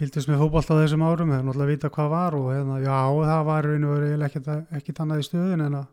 [0.00, 2.98] fylgdist með fótbolt á þessum árum hefur náttúrulega vita hvað var og hérna, já
[3.30, 4.26] það var og verið
[4.78, 5.88] ekkert, annað í stöðun en að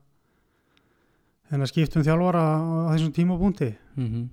[1.51, 4.25] en að skiptum þjálfara á þessum tímabúndi mm -hmm.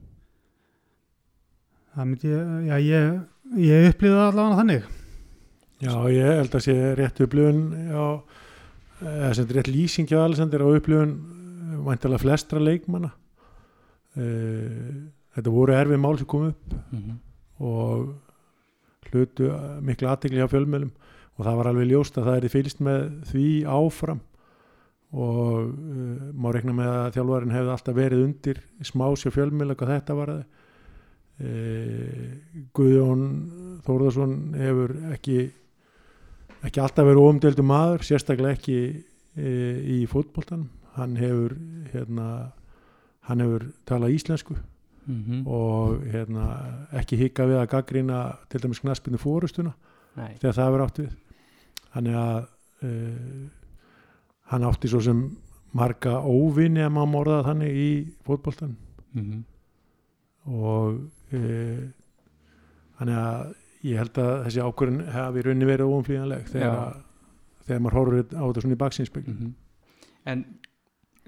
[1.94, 4.88] Það myndi ég, já ég ég upplýði það allavega þannig.
[5.84, 8.04] Já, ég held að sé rétt upplifun já,
[9.04, 11.14] eða sem rétt lýsing hjá Alessandir á upplifun
[11.84, 13.10] væntalega flestra leikmanna.
[14.14, 14.92] Eh,
[15.34, 17.16] þetta voru erfið mál sem kom upp Mm -hmm.
[17.58, 18.14] og
[19.10, 19.50] hlutu
[19.82, 20.92] miklu aðtikli hjá fjölmjölum
[21.36, 24.20] og það var alveg ljóst að það er fylgst með því áfram
[25.14, 29.92] og uh, má rekna með að þjálfarin hefði alltaf verið undir smás hjá fjölmjöl hvað
[29.94, 30.44] þetta var uh,
[32.74, 33.22] Guðjón
[33.84, 35.38] Þórðarsson hefur ekki
[36.64, 40.70] ekki alltaf verið óumdeldu maður sérstaklega ekki uh, í fótboltanum.
[40.94, 41.56] Hann hefur
[41.90, 42.28] hérna,
[43.28, 44.60] hann hefur talað íslensku
[45.04, 46.44] Mm og hérna,
[46.96, 49.74] ekki hika við að gaggrina til dæmis knaspinu fórustuna
[50.16, 51.10] Nei, þegar það verið átt við.
[51.92, 52.38] Þannig að
[52.88, 53.42] uh,
[54.54, 55.20] hann átti svo sem
[55.76, 57.90] marga óvinni að maður morða þannig í
[58.24, 58.78] fótboltan
[59.12, 59.42] mm
[60.44, 67.00] og uh, þannig að ég held að þessi ákvörðin hafi í rauninni verið óumflýjanleg þegar,
[67.66, 69.54] þegar maður horfir á þetta svona í baksinspegl Mhm.
[70.24, 70.44] En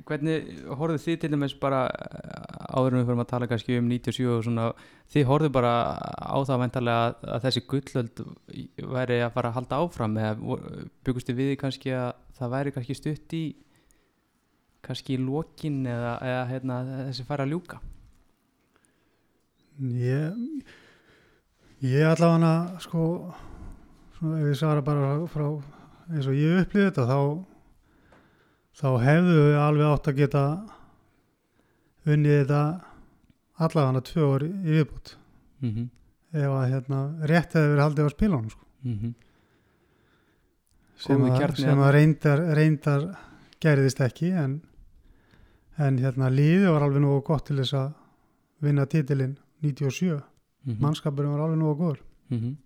[0.04, 3.88] hvernig horfðu þið til dæmis bara eh, áður en við fyrir að tala kannski um
[3.90, 4.66] 97 og svona,
[5.12, 5.72] þið horfðu bara
[6.16, 8.22] á það vendarlega að, að þessi gullöld
[8.96, 10.59] væri að fara að halda áfram eða
[11.04, 13.44] byggustu við kannski að það væri kannski stutt í
[14.87, 16.80] kannski í lokin eða, eða hérna,
[17.11, 17.80] þessi fara að ljúka
[19.80, 20.64] ég
[21.84, 23.02] ég allavega sko
[24.16, 25.48] svona, ef ég svara bara frá
[26.10, 27.20] eins og ég upplýði þetta þá
[28.80, 30.44] þá hefðu við alveg átt að geta
[32.06, 32.62] unnið þetta
[33.66, 35.14] allavega tvö orð í viðbútt
[35.60, 35.86] mm -hmm.
[36.36, 38.64] ef að hérna, rétt hefði verið haldið á spilunum sko.
[40.96, 43.06] sem, Komið að, kjarni sem að- að reyndar, reyndar
[43.60, 44.60] gerðist ekki en,
[45.78, 47.92] en hérna, líði var alveg nógu gott til þess að
[48.62, 49.36] vinna titilinn
[49.72, 50.22] 97
[50.66, 50.81] Mhm.
[50.83, 52.00] mannskapurinn var alveg nógu góður.
[52.31, 52.57] Mhm.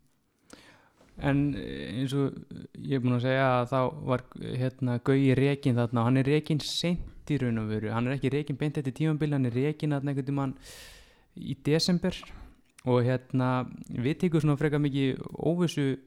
[1.21, 2.33] En eh, eins og
[2.81, 6.31] ég er búin að segja að þá var hérna Gauji rekin þarna og hann er
[6.31, 9.55] rekin sent í raun og veru, hann er ekki rekin beint eftir tímambil, hann er
[9.55, 10.55] rekin þarna einhvern tímann
[11.37, 12.17] í desember.
[12.89, 15.99] Og hérna við tekum svona frekar mikið óvissu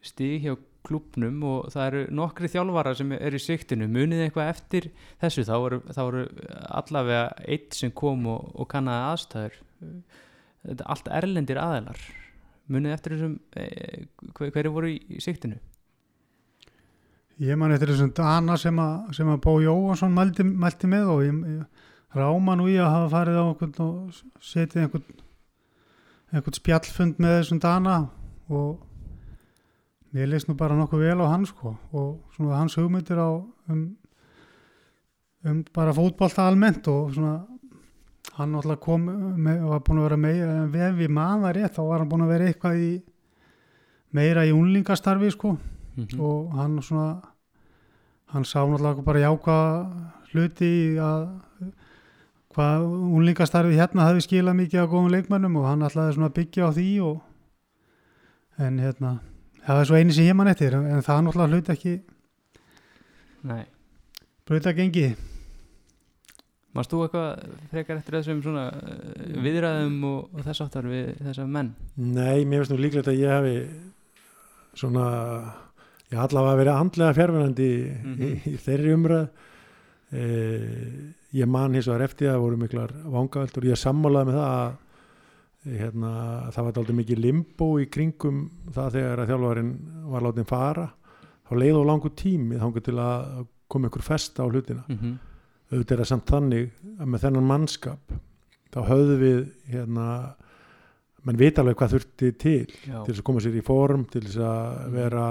[0.00, 0.56] stig hjá
[0.88, 4.88] klubnum og það eru nokkri þjálfara sem eru í siktinu, munið eitthvað eftir
[5.20, 6.22] þessu, þá voru, þá voru
[6.80, 12.00] allavega eitt sem kom og, og kannaði aðstæður þetta er allt erlendir aðilar.
[12.68, 15.56] Munið eftir þessum eh, hver, hverju voru í, siktinu
[17.38, 21.20] Ég man eftir þessum dana sem að, sem að Bó Jóhansson mælti, mælti með og
[21.22, 25.22] ég, ég ráma nú í að hafa farið á einhvern og setið einhvern,
[26.32, 27.94] einhvern spjallfund með þessum dana
[28.50, 28.82] og
[30.16, 33.30] mér leist nú bara nokkuð vel á hann sko og svona hans hugmyndir á
[33.70, 33.84] um,
[35.46, 37.36] um bara fótbolta almennt og svona
[38.36, 39.06] hann náttúrulega kom
[39.38, 42.26] með, var búin að vera meira en ef við maður rétt þá var hann búin
[42.26, 42.92] að vera eitthvað í
[44.14, 45.56] meira í unlingastarfi sko.
[45.98, 47.08] Mm og hann svona
[48.32, 49.56] hann sá náttúrulega bara jáka
[50.32, 51.24] hluti að
[52.54, 52.84] hvað
[53.18, 56.70] unlingastarfi hérna hefði skilað mikið á góðum leikmönnum og hann ætlaði svona að byggja á
[56.76, 57.16] því og
[58.58, 59.12] en hérna
[59.66, 61.96] það er svo eini sem ég man eftir en það náttúrulega hluti ekki
[63.48, 63.64] Nei,
[64.48, 65.12] breyta gengi
[66.78, 71.46] Mást þú eitthvað frekar eftir þessum svona eh, viðræðum og, og þess áttar við þessa
[71.50, 71.72] menn?
[71.98, 73.56] Nei, mér finnst nú líklegt að ég hafi
[74.78, 75.06] svona
[76.12, 78.20] ég allavega verið andlega fjárverandi í, Mhm.
[78.22, 79.28] í, í þeirri umræð
[80.12, 80.22] e,
[81.36, 84.76] ég man hins vegar eftir að það voru miklar vangaveltur ég sammálaði með það að
[85.68, 86.12] e, hérna,
[86.54, 88.38] það var aldrei mikið limbo í kringum
[88.72, 89.72] það þegar að þjálfarinn
[90.14, 90.86] var látin fara
[91.48, 95.16] þá leið á langu tími þangur til að koma ykkur festa á hlutina Mm -hmm.
[95.68, 98.18] Auðvitað er það samt þannig að með þennan mannskap
[98.72, 99.40] þá höfðu við
[99.72, 100.06] hérna
[101.26, 104.24] mann veit alveg hvað þurfti til Já, til þess að koma sér í form til
[104.24, 105.28] þess að vera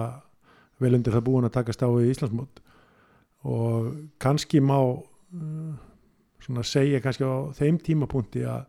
[0.84, 2.60] vel undir það búin að taka stáði í Íslandsmót.
[3.47, 3.88] Og
[4.21, 5.71] kannski má uh,
[6.43, 8.67] svona segja kannski á þeim tímapunkti að,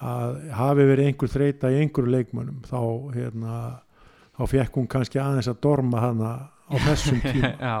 [0.00, 2.80] að hafi verið einhver þreita í einhverju leikmönnum þá
[3.16, 3.58] hérna
[4.38, 7.56] þá fekk hún kannski aðeins að dorma hana á þessum tíma.
[7.58, 7.76] Já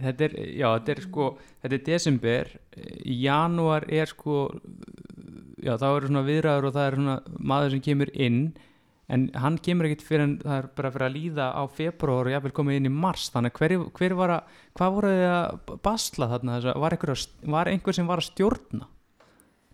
[0.00, 1.30] þetta er, já, þetta er sko
[1.62, 2.52] þetta er desember,
[3.04, 4.38] í janúar er sko
[5.62, 7.18] já, þá eru svona viðræður og það er svona
[7.52, 8.40] maður sem kemur inn
[9.12, 12.32] en hann kemur ekkit fyrir en það er bara fyrir að líða á februar og
[12.32, 13.26] jáfnvel komið inn í mars.
[13.34, 17.12] Þannig hver, hver var að hvað voru þið að basla þarna þess að var einhver,
[17.12, 17.24] að,
[17.56, 18.88] var einhver sem var að stjórna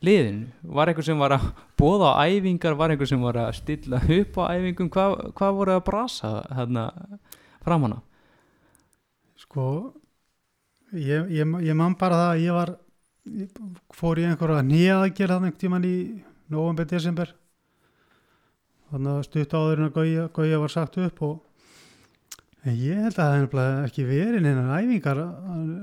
[0.01, 4.01] liðinu, var einhver sem var að bóða á æfingar, var einhver sem var að stilla
[4.01, 6.87] upp á æfingum, hvað, hvað voru að brasa þarna
[7.61, 8.01] framanna
[9.41, 9.67] Sko,
[10.93, 12.73] ég, ég, ég man bara það að ég var,
[13.41, 13.61] ég
[13.97, 15.95] fór í einhverja nýjaðagjör þannig tíman í
[16.51, 17.35] november, desember.
[18.91, 21.39] Þannig að stutt áður en að Gauja, Gauja var sagt upp og
[22.67, 25.21] en ég held að það er ekki verið neina æfingar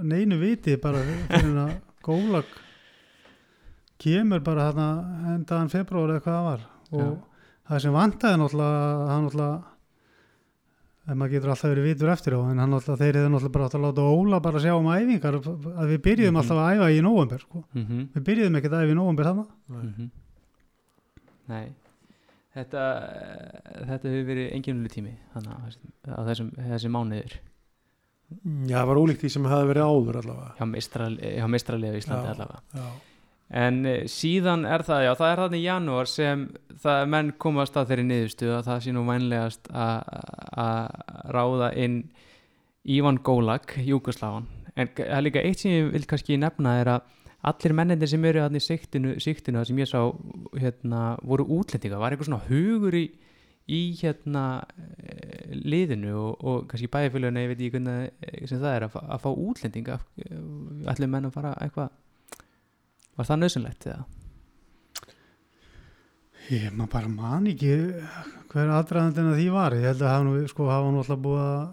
[0.06, 1.72] neinu viti bara fyrir að
[2.06, 2.52] gólag
[4.02, 6.68] kemur bara þarna endaðan februar eða hvað það var
[7.00, 7.16] og
[7.68, 9.77] það sem vantaði náttúrulega það náttúrulega
[11.08, 13.66] en maður getur alltaf verið vitur eftir á en hann alltaf, þeir eru náttúrulega bara
[13.70, 16.42] átt að láta Óla bara sjá um æfingar að við byrjuðum Mhm.
[16.42, 17.64] alltaf að æfa í nóvember sko.
[17.74, 18.08] mm -hmm.
[18.16, 20.10] við byrjuðum ekkert að æfa í nóvember þannig Mhm.
[21.48, 21.68] Nei
[22.58, 22.82] þetta,
[23.88, 27.38] þetta hefur verið enginlega tími þannig að á þessum, þessum mánuður
[28.68, 32.00] Já, það var ólíkt því sem hefði verið áður allavega hjá, meistral, hjá meistralið á
[32.02, 32.34] Íslandi Já.
[32.34, 32.88] allavega Já,
[33.50, 36.48] en eh, síðan er það, já, það er þannig í janúar sem
[36.84, 40.90] það menn komast að þeirri niðurstu að það sé nú vænlegast að
[41.34, 42.02] ráða inn
[42.88, 47.16] Ívan Gólag, Júkoslavan en það er líka eitt sem ég vil kannski nefna er að
[47.48, 48.68] allir mennindir sem eru þannig í
[49.24, 50.02] siktinu það sem ég sá
[50.58, 53.06] hérna, voru útlendinga, var eitthvað svona hugur í,
[53.72, 54.44] í hérna
[54.98, 59.00] eh, liðinu og, og kannski bæðifélaginu, ég veit ekki hvernig eh, sem það er að,
[59.06, 60.00] að fá útlendinga
[60.92, 61.96] allir menn að fara eitthvað
[63.18, 64.06] var það nöðsynlegt eða?
[66.48, 67.74] ég maður bara man ekki
[68.54, 71.44] hver aðdraðandinn að því var ég held að hafa nú, sko, hafa nú alltaf búið
[71.44, 71.68] að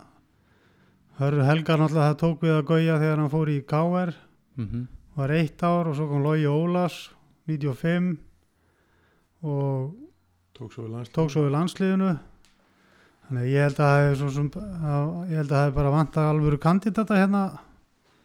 [1.14, 4.14] Hörður Helgar náttúrulega það tók við að Gauja þegar hann fór í KR
[4.59, 6.94] Mm var eitt ár og svo kom Lógi Ólas
[7.46, 8.16] 95
[9.46, 9.92] og
[10.57, 12.09] tók svo við landslið tók svo við landsliðinu
[13.28, 15.76] þannig að ég held að það hefur svo sem, að, ég held að það hefur
[15.78, 17.44] bara vantað alvöru kandidata hérna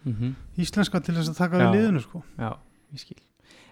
[0.04, 0.34] -hmm.
[0.58, 1.62] íslenska til þess að taka Já.
[1.62, 2.24] við liðinu sko.
[2.38, 2.52] Já,
[2.94, 3.20] ég skil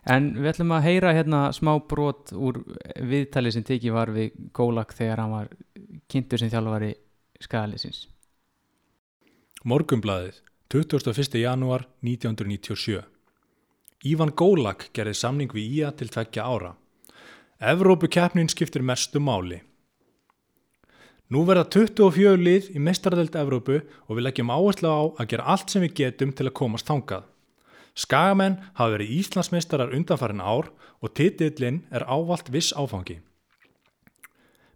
[0.07, 2.61] En við ætlum að heyra hérna smá brot úr
[2.95, 5.49] viðtali sem tekið var við Gólak þegar hann var
[6.07, 6.93] kynntur sem þjálfari
[7.43, 8.05] skadaliðsins
[9.67, 10.37] Morgumblaðið,
[10.71, 11.39] 21.
[11.41, 13.01] janúar 1997.
[14.07, 16.75] Ívan Gólak gerði samning við Ía til tveggja ára.
[17.59, 19.57] Evrópukeppnin skiptir mestu máli.
[21.33, 25.73] Nú verða 24 lið í mestaradelt Evrópu og við leggjum áherslu á að gera allt
[25.73, 27.25] sem við getum til að komast þangað.
[27.97, 30.69] Skagamenn hafa verið Íslandsmeistarar undanfarin ár
[31.01, 33.19] og titillinn er ávalt viss áfangi.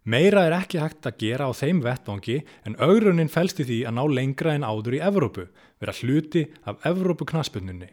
[0.02, 3.94] Meira er ekki hægt að gera á þeim vettvangi en augrunin fælst í því að
[3.94, 5.44] ná lengra en áður í Evrópu,
[5.78, 7.92] vera hluti af Evrópu knaspunninni.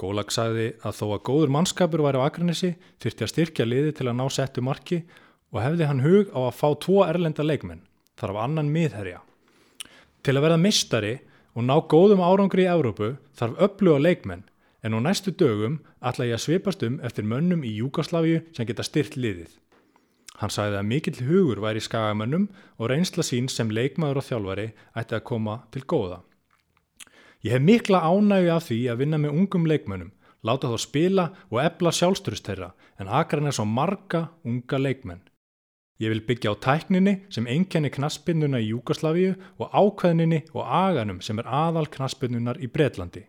[0.00, 4.08] Gólag sagði að þó að góður mannskapur væri á Akranesi þyrfti að styrkja liði til
[4.08, 5.02] að ná settu marki
[5.52, 7.84] og hefði hann hug á að fá tvo erlenda leikmenn,
[8.16, 9.20] þarf annan miðherja.
[10.24, 11.14] Til að verða mistari
[11.56, 14.44] og ná góðum árangri í Evrópu þarf öfluga leikmenn
[14.84, 18.84] en á næstu dögum ætla ég að svipast um eftir mönnum í Júgoslavíu sem geta
[18.84, 19.56] styrt liðið.
[20.36, 24.66] Hann sagði að mikill hugur væri í skagamönnum og reynsla sín sem leikmaður og þjálfari
[25.00, 26.20] ætti að koma til góða.
[27.40, 30.12] Ég hef mikla ánægju af því að vinna með ungum leikmönnum,
[30.44, 35.24] láta þá spila og ebla sjálfstrust þeirra en akran er svo marga unga leikmenn.
[35.96, 41.40] Ég vil byggja á tækninni sem einkenni knaspinnuna í Júkoslavíu og ákveðninni og aganum sem
[41.40, 43.24] er aðal knaspinnunar í Bretlandi.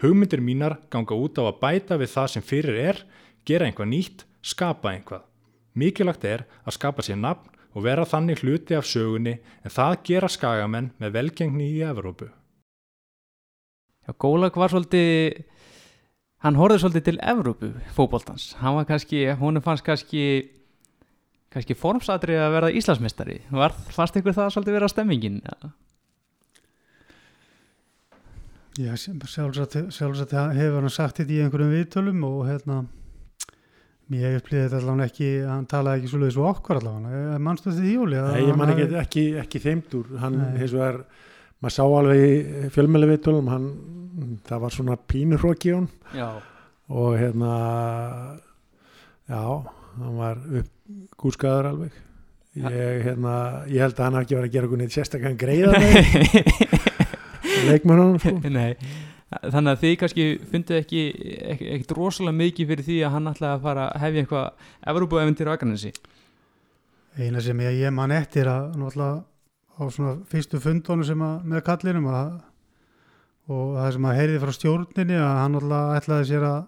[0.00, 3.02] Hugmyndir mínar ganga út á að bæta við það sem fyrir er,
[3.44, 5.26] gera einhvað nýtt, skapa einhvað.
[5.76, 10.32] Mikilvægt er að skapa sér nafn og vera þannig hluti af sögunni en það gera
[10.32, 12.32] skagamenn með velgengni í Evrópu.
[14.08, 15.44] Já, Gólak var svolítið
[16.40, 20.24] hann horfði svolítið til Evrópu fótboltans, hann var kannski hún fannst kannski
[21.54, 23.38] kannski formsatrið að verða Íslandsmeistari.
[23.54, 25.38] Var, fannst ykkur það svolítið vera stemmingin?
[25.46, 25.70] Ja.
[28.78, 29.74] Já, sjálfsagt,
[30.54, 32.76] hefur hann sagt þetta í einhverjum viðtölum og hérna
[34.14, 37.40] ég upplýði þetta allavega ekki hann talaði ekki svolítið svo okkur allavega.
[37.42, 38.20] Mannstu þetta í júli?
[38.22, 41.00] Nei, ég man ekki, ekki, ekki þeimdur hann hins vegar
[41.58, 43.68] maður sá alveg í fjölmjölu viðtölum hann,
[44.46, 47.52] það var svona pínurróki og hérna
[49.28, 49.42] já,
[49.98, 50.40] hann var
[50.88, 51.96] uppgúskaður alveg.
[52.58, 53.34] Ég, hérna,
[53.70, 55.92] ég held að hann hafi ekki verið að gera veginn sérstakann greiða með
[57.68, 58.32] leikmannum sko.
[58.50, 58.72] Nei,
[59.36, 61.02] þannig að þið kannski fundu ekki
[61.54, 65.54] ekkert rosalega mikið fyrir því að hann ætlaði að fara að hefja eitthvað Evrópu-eventir á
[65.54, 65.92] Akranesi?
[67.18, 68.74] Eina sem ég, ég man eftir að
[69.78, 72.32] á svona fyrstu fundunum sem að með kallinum að,
[73.52, 76.58] og það sem að heyriði frá stjórninni að hann ætlaði sér að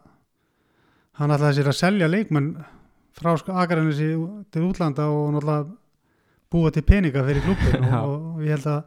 [1.18, 2.53] hann ætlaði sér að selja leikmenn
[3.16, 3.32] frá
[3.62, 4.11] Akaranesi
[4.52, 5.66] til útlanda og náttúrulega
[6.50, 8.00] búa til peninga fyrir klubbin Já.
[8.04, 8.82] og, og ég held að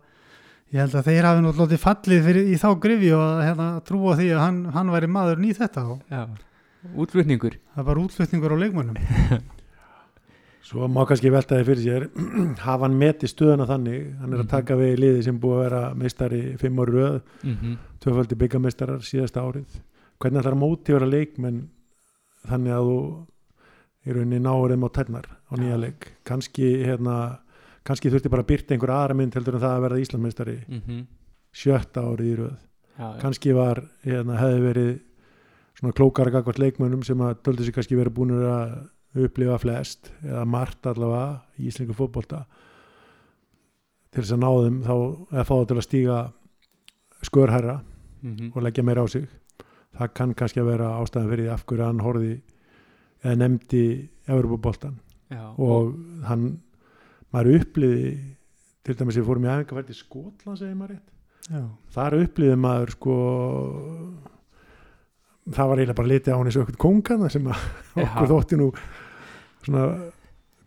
[0.74, 4.16] ég held að þeir hafi náttúrulega fallið fyrir, í þá grifi og að hérna, trúa
[4.18, 6.24] því að hann, hann væri maður í þetta og Já,
[6.96, 8.98] útflutningur það var útflutningur á leikmennum
[10.68, 12.06] svo má kannski velta þið fyrir sér
[12.66, 14.52] hafa hann metið stöðuna þannig hann er að Mhm.
[14.54, 17.76] taka við liði sem búið að vera meistari fimm ári röð, mm -hmm.
[18.00, 19.80] tvöfaldi byggameistarar síðasta árið
[20.20, 21.68] hvernig ætlar að móti vera leikmenn
[22.48, 22.98] þannig að þú
[24.04, 26.12] í rauninni náur þeim á tætnar á nýja leik.
[26.28, 27.18] Kannski hérna
[27.88, 31.04] kannski þurfti bara að byrta einhver aðra mynd heldur en það að verða Íslandsmeistari Mm
[31.54, 32.54] sjötta árið í röð.
[32.98, 34.92] Já, kannski var, hérna, hefði verið
[35.78, 38.74] svona klókara gagvart leikmönnum sem að töldu sig kannski verið búin að
[39.24, 42.44] upplifa flest eða margt allavega í íslengu fótbolta.
[44.14, 44.96] Til þess að ná þeim þá
[45.34, 46.18] eða fá það til að stíga
[47.22, 47.80] skörherra
[48.24, 49.30] mm og leggja meira á sig.
[49.94, 52.36] Það kann kannski að vera ástæðan fyrir af hverju hann horfði
[53.24, 53.84] eða nefndi
[54.28, 54.98] Evropaboltan
[55.32, 55.94] já, og
[56.28, 56.48] hann
[57.34, 58.14] maður uppliði
[58.84, 61.10] til dæmis ég fórum í æfingarferð til Skotland segir maður rétt.
[61.52, 61.64] Já.
[61.96, 63.16] þar upplýði maður sko
[65.54, 67.64] það var eiginlega bara litið á hann eins og okkur kongana sem að
[68.04, 68.68] okkur þótti nú
[69.64, 69.88] svona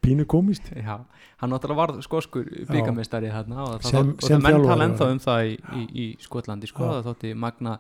[0.05, 0.99] pínu komist já,
[1.41, 5.09] hann náttúrulega varð skoskur byggamestari þarna og það, Sem- og sem það menn tala ennþá
[5.15, 7.79] um það í, í, í Skotlandi sko, það þótti magna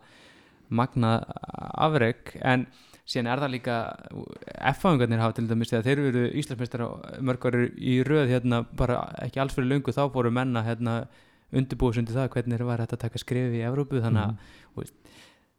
[0.80, 1.12] magna
[1.86, 2.64] afreg en
[3.06, 3.74] síðan er það líka
[4.72, 6.82] F-fáingarnir hafa til dæmis þegar þeir eru Íslandsmeistar
[7.22, 10.96] mörg ári í röð hérna bara ekki alls fyrir löngu þá fóru menna hérna
[11.54, 14.32] undirbúið undir það hvernig var hægt að taka skrifi í Evrópu þannig að
[14.76, 14.88] Mhm.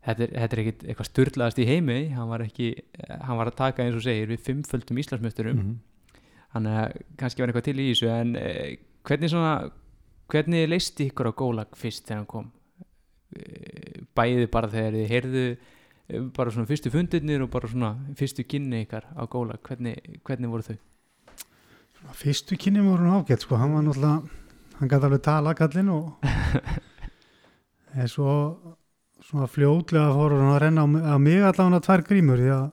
[0.08, 2.68] þetta er, þetta er ekkit eitthvað sturlaðast í heimi hann var ekki,
[3.10, 5.74] hann var að taka eins og segir við fimmföldum Íslandsmeisturum Mhm.
[6.54, 9.72] þannig að kannski var eitthvað til í þessu en eh, hvernig svona
[10.30, 12.52] hvernig leisti ykkur á gólag fyrst þegar hann kom
[13.36, 15.58] Eh, bæði bara þegar þið heyrðu
[16.08, 20.64] bara svona fyrstu fundirnir og bara svona fyrstu kynni ykkar á gólag hvernig, hvernig voru
[20.64, 20.78] þau?
[22.16, 24.22] Fyrstu kynni voru hún ágætt sko, hann var náttúrulega,
[24.80, 26.28] hann gæti alveg tala kallinn og
[27.98, 28.32] en svo
[29.28, 32.68] svona fljótlega fór hann að renna á, mig- allavega tvær grímur því að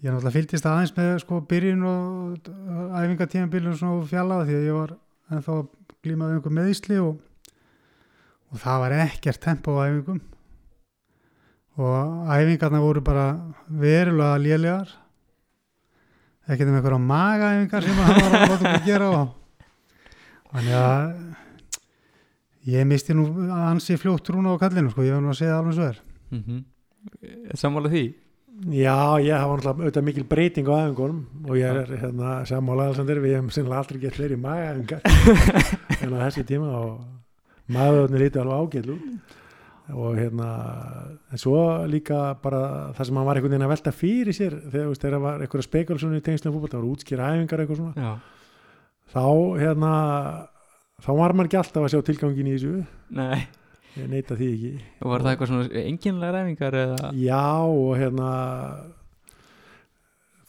[0.00, 2.50] ég náttúrulega fylgdist aðeins með sko byrjun og
[3.02, 4.94] æfingatíðanbílun svona fjalla því að ég var
[5.36, 5.66] ennþá að
[6.00, 7.18] glíma við einhver meðisli og,
[8.54, 10.22] og það var ekkert tempo á æfingum
[11.78, 13.26] og æfingarna voru bara
[13.68, 14.88] verulega lélegar
[16.48, 19.26] ekkert um einhverja magaæfingar sem hann var að láta okkur gera og
[20.52, 21.04] þannig að
[22.74, 25.74] ég misti nú ansi fljótt trúna á kallinu sko, ég var nú að segja alveg
[25.78, 26.00] svo er
[26.30, 26.64] Mm -hmm.
[27.54, 28.14] Sammála því?
[28.68, 33.16] Já, ég hafa náttúrulega auðvitað mikil breyting á æfingunum og ég er hérna sammála Alexander,
[33.16, 35.00] við hefum sinnilega aldrei gett fleiri magaæfingar
[36.02, 37.00] en á þessi tíma og
[37.68, 38.96] maðurinn lítið alveg ágætlu
[39.94, 40.48] og hérna
[41.30, 41.60] en svo
[41.90, 45.24] líka bara það sem hann var einhvern veginn að velta fyrir sér þegar veist, þegar
[45.24, 47.94] var einhverja spekulsunu í tengslum fútbolt, það voru útskýra æfingar eitthvað svona.
[48.06, 48.12] Já.
[49.14, 49.24] þá
[49.62, 49.92] hérna
[51.00, 52.74] þá var maður ekki alltaf að sjá tilgangin í þessu.
[53.20, 53.40] Nei,
[53.96, 54.72] ég neita því ekki.
[55.12, 57.12] Var það eitthvað svona enginlega ræfingar eða?
[57.24, 58.30] Já og hérna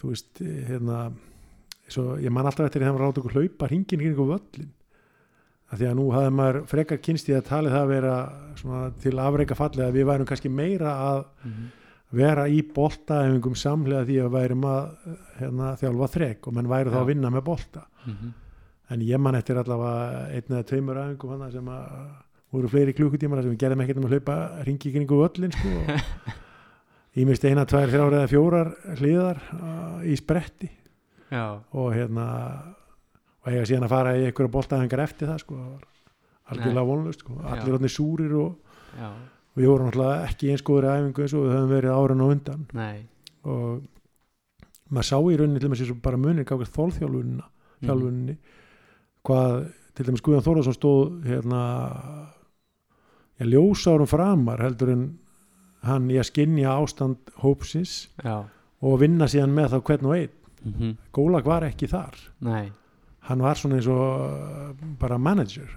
[0.02, 1.00] þú veist hérna
[1.92, 4.72] svo, ég man alltaf eftir því að hann rátt okkur hlaupa hringin kring okkur völlin
[5.72, 8.16] af því að nú hafði maður frekar kynst í að tali það að vera
[8.60, 11.70] svona, til afreika fallið að við værum kannski meira að Mm -hmm.
[12.12, 14.90] vera í boltaæfingum samlega því að værum að
[15.40, 17.02] hérna, þjálfa þrek og menn væri þá Já.
[17.02, 18.34] að vinna með bolta Mhm.
[18.90, 21.84] en ég man eftir allavega einn eða tveimur æfingum hana sem að
[22.52, 25.70] voru fleiri klukkutímar sem við gerðum ekkert um að hlaupa ringi kringu völlin sko
[27.12, 30.70] og ég misti eina, tvær, þrjár eða fjórar hliðar uh, í spretti
[31.32, 32.76] Já, og hérna
[33.42, 35.60] og eiga síðan að fara í einhverja boltaæfingar eftir það sko
[36.52, 37.38] algjörlega vonlust sko.
[37.44, 37.74] allir Já.
[37.78, 38.56] orðnir súrir og,
[39.00, 42.22] já, og við vorum náttúrulega ekki eins góður æfingu eins og við höfum verið árun
[42.26, 42.66] og undan.
[42.74, 43.06] Nei.
[43.44, 43.82] Og
[44.92, 47.46] maður sá í rauninni til dæmis eins og bara munir gákast þólþjálfunina
[47.82, 47.88] Mhm.
[47.88, 48.38] þjálfunni
[49.26, 51.62] hvað til dæmis Guðjón Þórðarsson stóð hérna
[53.40, 55.06] já, ljósárum framar heldur en
[55.88, 58.44] hann í að skinja ástand hópsins Já,
[58.82, 60.30] og vinna síðan með þá hvern og einn.
[60.66, 62.14] Mm Gólag var ekki þar.
[62.42, 62.72] Nei
[63.30, 65.70] hann var svona eins og uh, bara manager.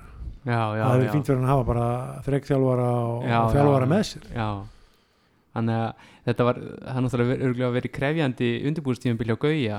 [0.45, 1.11] Já, já, það já.
[1.15, 1.89] fínt fyrir hann að hafa bara
[2.27, 4.27] þrekkþjálfara og, og þjálfara já, með sér.
[4.37, 4.49] Já,
[5.55, 9.79] þannig að þetta var, það er náttúrulega örgulega verið krefjandi undirbúrstífum byrja á gauja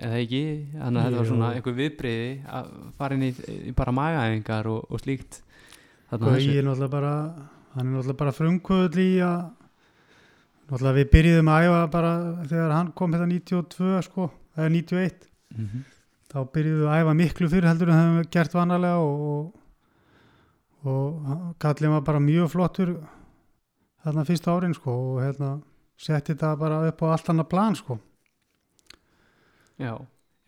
[0.00, 0.42] eða ekki,
[0.78, 3.30] þannig að þetta var svona einhver viðbreyði að fara inn í,
[3.68, 5.40] í bara magaæfingar og, og slíkt
[6.10, 7.12] Gauji er náttúrulega bara
[7.76, 9.38] hann er náttúrulega bara frumkvöld í að
[10.70, 12.12] náttúrulega við byrjuðum að æfa bara
[12.50, 15.80] þegar hann kom þetta 92 sko, eða 91 Mhm.
[16.30, 19.48] Þá byrjuðum við að æfa miklu fyrir heldur en það hefum við gert vanalega og,
[20.84, 22.94] og, og kallið var bara mjög flottur
[24.04, 25.50] þarna fyrsta árin sko og hérna
[26.00, 27.98] setti þetta bara upp á allt annað plan sko.
[29.80, 29.92] Já,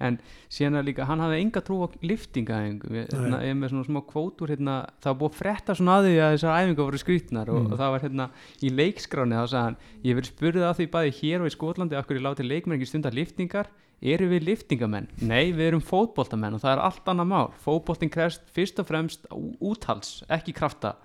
[0.03, 0.17] en
[0.53, 4.01] síðan er líka, hann hafði enga trú á liftingaæfingu, hérna, ég er með svona smá
[4.09, 7.53] kvótur hérna, það var búið að frétta svona að því að þessar æfingar voru skrýtnar
[7.53, 7.71] og, Mm.
[7.73, 8.27] og það var hérna
[8.61, 11.97] í leikskráni þá sagði hann, ég verið spurðið að því bæði hér og í Skotlandi
[12.01, 13.69] af hverju láti leikmenn ekki stundar liftingar
[14.03, 15.09] eru við liftingamenn?
[15.23, 19.27] Nei, við erum fótboltamenn og það er allt annað mál fótboltin krefst fyrst og fremst
[19.31, 20.97] ú- úthalds, ekki krafta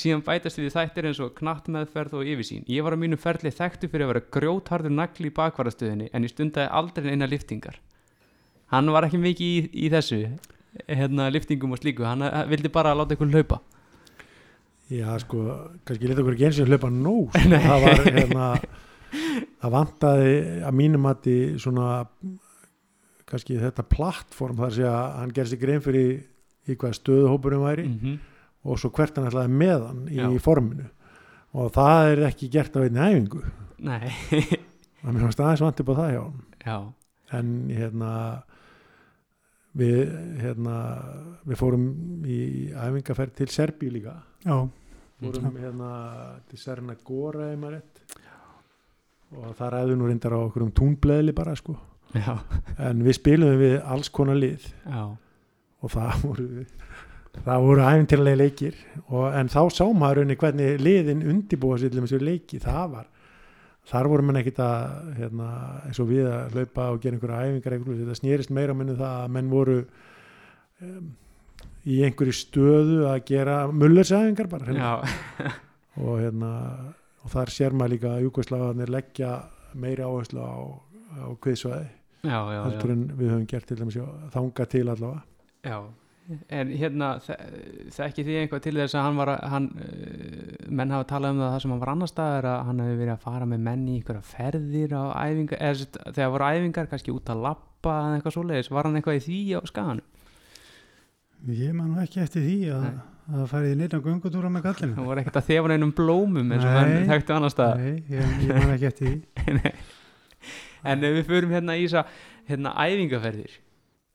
[0.00, 2.62] síðan bætast við þættir eins og knattmeðferð og yfirsýn.
[2.70, 6.30] Ég var á mínu ferli þekktu fyrir að vera grjótharður nagli í bakvarastöðinni en ég
[6.30, 7.80] stundaði aldrei eina liftingar.
[8.70, 10.20] Hann var ekki mikið í, í þessu
[10.86, 13.58] hérna liftingum og slíku, hann eh, vildi bara láta ykkur hlaupa.
[14.90, 15.42] Já, sko,
[15.86, 17.50] kannski leta okkur ekki eins og hlaupa nóg sko.
[17.50, 17.60] Nei.
[17.66, 18.46] það var hérna
[19.60, 20.34] það vantaði
[20.66, 22.04] að mínum mati svona
[23.30, 26.10] kannski þetta plattform þar sé að hann gerði sig grein fyrir
[26.70, 28.18] í hvað stöðuhópurum væri Mm
[28.60, 30.26] og svo hvert hann ætlaði með hann í Já.
[30.44, 30.84] forminu.
[31.56, 33.40] Og það er ekki gert á einni æfingu.
[33.80, 34.10] Nei,
[35.00, 36.76] það mér fannst aðeins vant upp á það hjá hann já,
[37.38, 38.10] en hérna
[39.80, 40.74] við hérna
[41.48, 41.86] við fórum
[42.28, 42.38] í
[42.74, 44.18] æfingaferð til Serbíu líka.
[44.44, 44.58] Já,
[45.22, 45.90] fórum hérna
[46.50, 47.89] til Serna Góra ef maður rétt
[49.36, 51.76] og það ræðu nú reyndar á okkur um túnbleðli bara sko.
[52.16, 52.40] Já,
[52.82, 54.66] en við spilum við alls konar lið.
[54.86, 55.04] Já,
[55.80, 56.48] og það voru
[57.44, 58.82] það voru æfintirlega leikir.
[59.06, 62.58] Og, en þá sá maður henni hvernig liðin undibúa sér til þessu leiki.
[62.62, 63.08] Það var
[63.90, 65.48] þar voru menn ekkit að hérna,
[65.88, 69.16] eins og við að hlaupa og gera einhverja æfingar einhverju, þetta snýrist meira mennu það
[69.24, 69.76] að menn voru
[70.84, 71.10] um,
[71.88, 74.92] í einhverju stöðu að gera mullersæfingar bara já,
[76.04, 76.52] og hérna
[77.24, 79.30] og þar sér maður líka að Júkoslavarnir leggja
[79.78, 80.56] meiri áherslu á,
[81.20, 81.88] á kviðsvæði
[82.24, 82.60] já, já, já.
[82.66, 83.98] heldur en við höfum gert til dæmis
[84.34, 85.26] þanga til allavega
[85.60, 85.76] Já,
[86.56, 87.08] en hérna
[87.92, 91.52] þekki því einhvað til þess að hann var hann, uh, menn hafa talað um það
[91.52, 93.96] það sem hann var annar staðar að hann hefði verið að fara með menn í
[93.98, 98.72] einhverja ferðir á æfingar, eða þegar voru æfingar kannski út að lappa eða eitthvað svoleiðis,
[98.72, 100.08] var hann eitthvað í því á skaganum?
[101.48, 103.04] ég man nú ekki eftir því að, Nei.
[103.30, 106.66] Að það færið nýrna göngutúra með Hann kallinu voru ekkert að þefa neinum blómum eins
[106.66, 106.78] og Nei.
[106.80, 107.80] menn þekktu annar staðar.
[107.80, 109.72] Nei, ég, ég man ekki eftir því.
[110.80, 112.06] En við förum hérna í þess
[112.48, 113.58] hérna æfingaferðir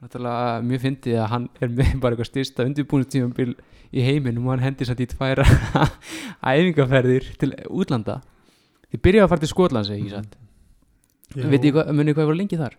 [0.01, 3.53] náttúrulega mjög fyndið að hann er með bara eitthvað styrsta undirbúinistífambil
[3.95, 5.45] í heiminum og hann hendir samt í tværa
[6.55, 8.17] æfingaferðir til útlanda.
[8.89, 10.35] Þið byrjaðu að fara til Skotlands eða ekki satt?
[11.37, 12.75] Munið hvað ég voru lengi þar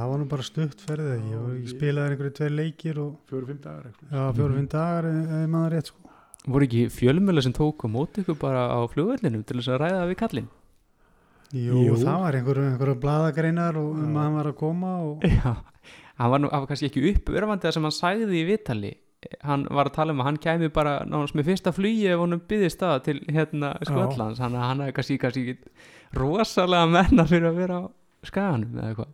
[0.00, 3.60] það var nú bara stutt ferðið ég, var- ég spilaði einhverju tveir leikir og fjóru-fimm
[3.64, 4.10] dagar eitthvað.
[4.18, 6.00] já, fjóru-fimm dagar ef maður rétt sko.
[6.44, 10.02] Voru ekki fjölmjöla sem tók á móti ykkur bara á flugvellinum til þess að ræða
[10.10, 10.48] við kallinn?
[11.54, 11.94] Jú, Jú.
[12.00, 15.54] það var einhverju, einhverju bladagreinar og um hann var að koma og Já,
[16.18, 18.92] hann var nú hann var kannski ekki uppörfandi það sem hann sagði í vitali
[19.46, 22.42] hann var að tala um að hann kæmi bara nánast með fyrsta flugi ef honum
[22.44, 24.40] byggðist það til hérna Skotlands.
[24.42, 27.84] Hann, hann hefði kannski, kannski ekki rosalega menna fyrir að vera á
[28.28, 29.12] skaganum eða eitthvað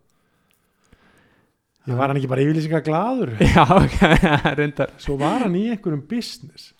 [1.88, 3.64] ég var hann ekki bara yfirlýsingar gladur Já,
[4.60, 4.92] reyndar.
[5.00, 6.72] Svo var hann í einhverjum business.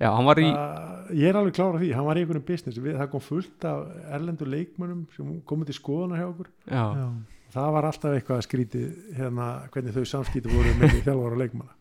[0.00, 2.80] Já, hann var í uh, ég er alveg klára því, hann var í einhverjum business.
[2.82, 6.50] Við, það kom fullt af erlendur leikmönnum sem komið til skoðunar hjá okkur.
[6.70, 7.06] Já, já,
[7.56, 11.72] það var alltaf eitthvað skrítið hérna, hvernig þau samskipti voru með þjálfara og leikmanna.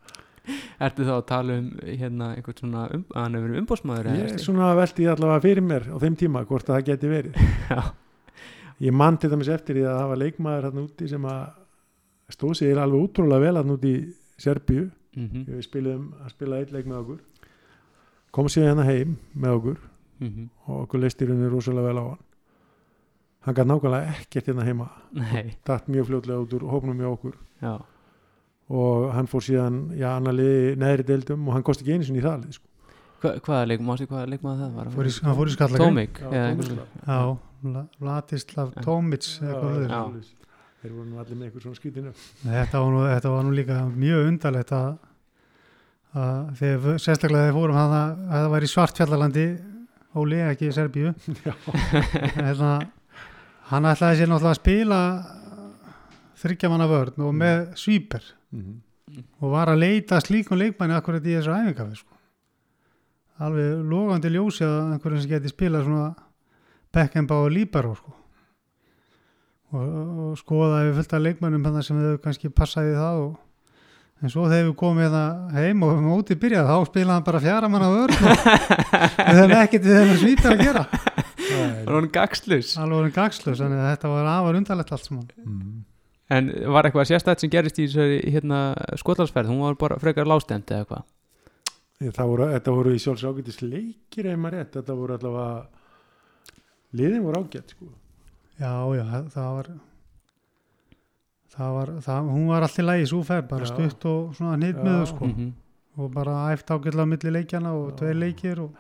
[0.86, 4.26] Ertu þá að tala um hérna einhvern svona, um, að hann hefur verið umbóðsmaður ég
[4.36, 7.40] er svona veldi allavega fyrir mér á þeim tíma hvort að það geti verið.
[7.72, 7.80] Já,
[8.86, 11.42] ég mann til dæmis eftir því að það var leikmaður hann úti sem að
[12.32, 14.92] stóð sig alveg útrúlega vel hann úti í Serbíu.
[15.16, 17.20] Mhm, við spilum, hann spilaði eitt leik með okkur.
[18.36, 19.78] Kom síðan hérna heim með okkur.
[20.20, 20.50] Mhm.
[20.68, 22.24] Og okkur leistir henni rosalega vel á hann.
[23.46, 24.90] Hann gæti nákvæmlega ekkert hérna heima.
[25.14, 27.36] Nei, datt mjög fljótlega út úr hópnum með okkur.
[27.62, 27.80] Já,
[28.70, 32.22] og hann fór síðan já, annar liði neðri deildum og hann kosti ekki einu sinni
[32.22, 32.72] í það sko.
[33.22, 34.90] Hva, hvaða leik, mástu hvaða leikmaður það var?
[34.94, 36.50] fór í, hann fór í skallagrein Tómik, Já, eða
[40.86, 42.14] einhver þeir voru nú allir með eitthvað svona skýtinu
[42.46, 42.82] þetta
[43.16, 44.90] þetta var nú líka mjög undarlegt að,
[46.16, 49.48] að þegar sérstaklega þegar fórum að að það var í svartfjallalandi
[50.16, 51.10] Óli, ekki í Serbíu
[52.40, 52.70] hérna,
[53.72, 55.00] hann ætlaði sér náttúrulega að spila
[56.40, 58.76] þryggjamanna vörn og með svíper Mhm.
[59.44, 62.14] og var að leita að slíkum leikmanni akkurat í þessu æfingafi sko.
[63.44, 66.16] alveg logandi ljósi að einhverjum sem geti spilað svona
[66.96, 68.14] Beckenbá og Líbaró sko.
[69.74, 69.88] Og,
[70.26, 73.34] og skoða ef fullt af leikmannum þarna sem þau kannski passaði í það og,
[74.22, 75.24] en svo þegar við komum hérna
[75.56, 79.90] heim og mótið byrjað þá spilaði hann bara fjara manna vörn og við höfum ekkert
[79.90, 80.86] við þeim svítið að gera.
[81.46, 85.28] Það var hann gagslus alveg voru gagslös, þannig að þetta var afar undarlegt allt saman.
[85.46, 85.76] Mm.
[86.36, 87.86] En var eitthvað sérstætt sem gerist í
[88.34, 88.62] hérna,
[88.98, 91.12] skotlandsferð, hún var bara frekar lástemt eða eitthvað?
[92.16, 95.52] Það voru, þetta voru í sjálfs ágætis leikir ef maður rétt, þetta voru allavega
[96.98, 97.92] liðin voru ágætt sko.
[98.60, 99.68] Já, já, það- var
[101.56, 103.72] það var, það, hún var allt í lagi svo fer, bara Já.
[103.74, 105.08] stutt og svona hnitmiðu Já.
[105.14, 105.54] sko, Mhm.
[105.98, 107.96] og bara æft ágætlega á milli leikjana og Já.
[108.02, 108.72] tveir leikir og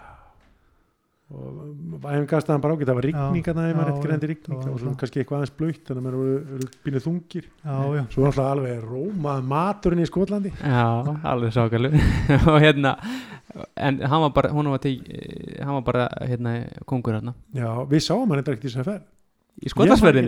[1.25, 4.45] og æfingastaðan bara ágætt, það var rigning að það Já, var rétt greindi já, rigning,
[4.45, 7.45] það var það var svona kannski eitthvað aðeins blöytt þannig að voru, voru býnið þungir.
[7.65, 10.51] Já, já, svo var alltaf alveg rómað maturinn í Skotlandi.
[10.61, 10.85] Já,
[11.31, 11.89] alveg sákalu
[12.51, 12.91] og hérna
[13.77, 15.01] en hann var bara, hún var til
[15.63, 16.53] hann var bara hérna
[16.85, 19.03] kongur hérna Já, við sáum hann eitthvað ekkert í þess að ferð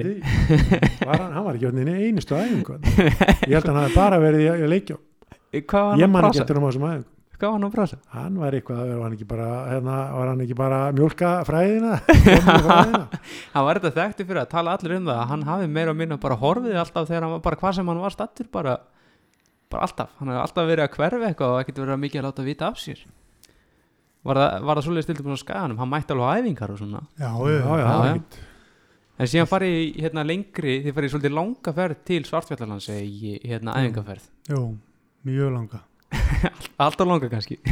[0.07, 0.15] í.
[1.03, 4.19] Var hann, hann var ekki orðin í einustu æfingu ég held að hann hafi bara
[4.23, 4.97] verið í, í leikjó
[5.99, 7.97] ég man að ekki eftir um þessum æfingu Hvað var hann að brasa?
[8.15, 11.91] hann var eitthvað, var hann ekki bara hérna, var hann ekki bara að mjólka fræðina?
[12.07, 13.01] Fræðina?
[13.53, 15.99] Hann var þetta þekktu fyrir að tala allir um það að hann hafi meira og
[15.99, 18.73] minna bara horfið alltaf þegar hann var bara hvað sem hann var stattur bara,
[19.69, 22.47] bara alltaf, hann hefði alltaf verið að hverfa eitthvað og ekkert verið mikið að láta
[22.49, 23.05] vita af sér.
[24.25, 27.03] Var það, það svolítið stildum á skaganum, hann mætti alveg æfingar og svona.
[27.21, 28.46] Já, já, Já, já, já.
[29.17, 33.31] En síðan farið í hérna lengri, þið farið í svolítið langa ferð til Svartfjallalands í
[33.41, 34.27] hérna æfingaferð.
[34.51, 34.59] Jú,
[35.25, 35.79] mjög langa.
[36.85, 37.57] Alltaf langa kannski.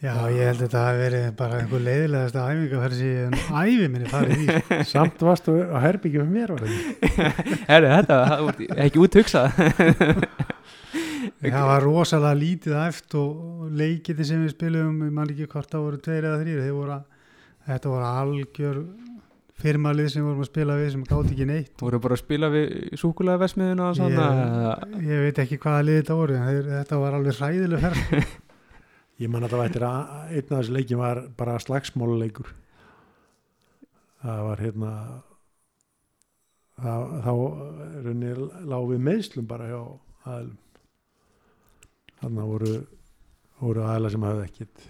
[0.00, 4.08] Já, ég held að þetta hafi verið bara einhver leiðilegast að æfingaferð sem æfi minni
[4.08, 4.46] farið í.
[4.94, 7.58] samt varstu á herbyggjum með mér var það ekki?
[7.66, 9.60] Herri, þetta var ekki úthugsað.
[11.44, 15.84] Það var rosalega lítið æft og leikiti sem við spilum, ég man ekki hvort það
[15.90, 17.04] voru tveir eða þrýr, þeir voru að,
[17.68, 18.82] þetta voru algjör
[19.60, 21.74] firmalið sem vorum að spila við sem gátt ekki neitt.
[21.80, 26.00] Voru bara að spila við súkulega vesmiðuna og svona Ég, ég veit ekki hvaða lið
[26.00, 26.38] þetta voru,
[26.70, 28.30] þetta var alveg hræðileg ferð.
[29.20, 32.54] ég man að það vættir að einn af þessu leikin var bara slagsmáluleikur
[34.22, 34.92] það var hérna
[36.80, 37.32] það, þá
[38.06, 38.32] runni
[38.72, 39.82] lág við meðslum bara hjá
[40.30, 40.56] aðlum
[42.20, 42.72] þannig að voru
[43.60, 44.88] voru aðla sem hafði ekkit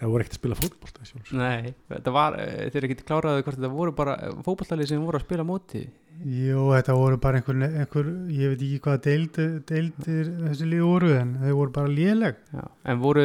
[0.00, 3.58] eða voru ekkert að spila fótbolta sjálfs Nei, þetta var, eh, þeir ekki kláraði hvort
[3.60, 5.84] þetta voru bara fótballtalið sem voru að spila móti
[6.20, 9.38] Jú, þetta voru bara einhver, einhver ég veit ekki hvaða deild,
[9.70, 12.42] deildir þessi lið voru, en þeir voru bara léleg.
[12.52, 12.66] Já.
[12.92, 13.22] En voru,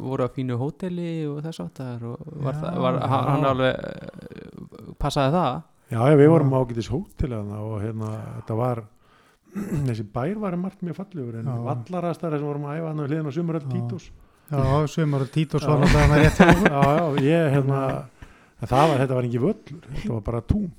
[0.00, 3.82] voru að fínu hóteli og þess áttar og var, Já, það, var hann, hann alveg
[3.90, 5.58] eh, passaði það
[5.92, 8.82] já, við vorum ágætis hótel þarna og hérna, þetta var
[9.88, 11.58] þessi bær var margt mjög fallegur en Já.
[11.68, 13.74] vallarastar sem vorum að æfa hann á hliðin á sumuröld Já.
[13.76, 14.60] Títus Já, og Já.
[15.82, 16.70] náttúrulega með rétt hjá okkur.
[16.74, 17.80] já, já, ég hérna
[18.58, 20.70] en það var, þetta var ekki völlur, þetta var bara tún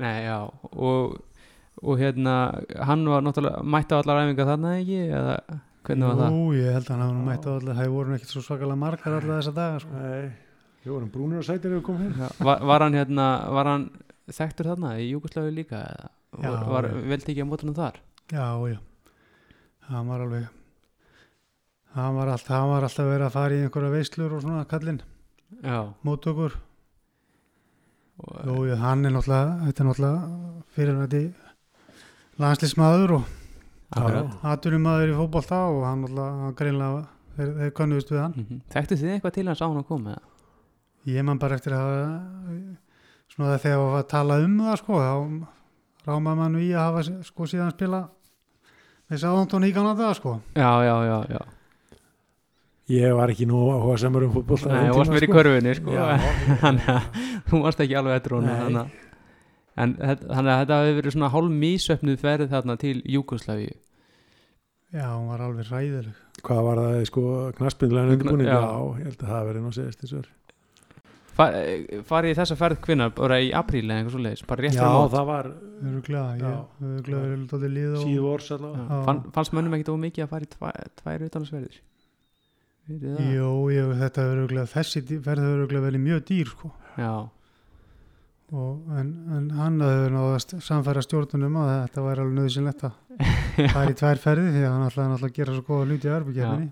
[0.00, 0.36] Nei, já,
[0.70, 1.16] og,
[1.84, 2.34] og hérna,
[2.88, 5.34] hann var náttúrulega mætti á allar æfingar þarna ekki, eða
[5.84, 6.36] hvernig var það?
[6.38, 9.16] Jú, ég held að hann hafði mætt á allir, það voru ekkert svo svakalega margar
[9.18, 9.98] allir þessa daga, sko.
[10.00, 10.30] Nei,
[10.84, 13.26] við vorum brúnir og sætir ef við komum hér Já, var, var hann hérna,
[13.58, 13.84] var hann
[14.30, 16.08] þekktur þarna í Júgoslavi líka, eða
[16.40, 18.00] Já, var, var vel tekið á mótunum þar?
[18.30, 18.78] Já, já.
[19.90, 20.48] Hann var alveg,
[21.94, 25.00] hann var alltaf, hann var alltaf verið að fara í einhverja veislur og svona kallinn,
[26.06, 26.56] mót okkur.
[28.20, 31.22] og, hann er náttúrulega, þetta er náttúrulega fyrir þetta
[32.40, 33.24] landslýsmaður og
[34.52, 38.36] atvinnumadur í fótbolta og hann náttúrulega, greinlega, þeir, þeir kannuðust við hann.
[38.36, 40.18] Mm Þekktu þið eitthvað til hans á hann að koma?
[41.08, 41.88] Ég man bara eftir að
[43.30, 47.22] svona þegar það var að tala um það, sko, þá ráma mann í að hafa,
[47.24, 48.02] sko, síðan spila
[49.10, 50.36] með Sáðantón í kannan það, sko.
[50.54, 51.40] Já, já, já, já.
[52.90, 55.94] Ég var ekki nú áhuga samar um Nei, þú varst verið í körfunni, sko.
[55.94, 56.06] Já,
[56.64, 57.20] Þannig að
[57.50, 58.80] þú varst ekki alveg eftir að,
[59.80, 63.76] en þannig að þetta hefði verið svona hálf mísöfnuð ferð þarna til Júgoslavíu.
[64.90, 66.18] Já, hún var alveg ræðileg.
[66.42, 67.22] Hvað var það, sko,
[67.60, 68.48] knaspinlega undirbúning?
[68.50, 68.58] Já.
[68.58, 68.70] Já.
[68.98, 70.36] ég held að það verið nú segist þessu verið.
[71.30, 71.46] Fa
[72.08, 74.80] farið í þessa ferð kvinnar bara í apríl eða eitthvað svo leiðis, bara rétt Já,
[74.80, 75.12] fyrir mót.
[75.14, 75.50] það var
[76.42, 76.50] Já.
[76.50, 78.02] ég, öruglega verið tótið lið og...
[78.02, 78.32] síðu.
[78.74, 78.82] Já.
[78.82, 78.98] Já.
[79.06, 81.78] Fann, fannst mönnum ekkit of mikið að fara í tvær, utanarsverðir?
[81.78, 81.99] Vitið það?
[82.90, 86.72] Jú, jú, þetta er öruglega, þessi öruglega verið mjög dýr, sko.
[86.98, 87.12] Já,
[88.50, 92.96] Og, en, en hann hefur náðast samfæra stjórnunum að þetta væri alveg nöðsynlegt að
[93.76, 96.14] fara í tvær ferði því að hann ætlaði náttúrulega að gera svo góða hluti í
[96.16, 96.66] arbyggjafni.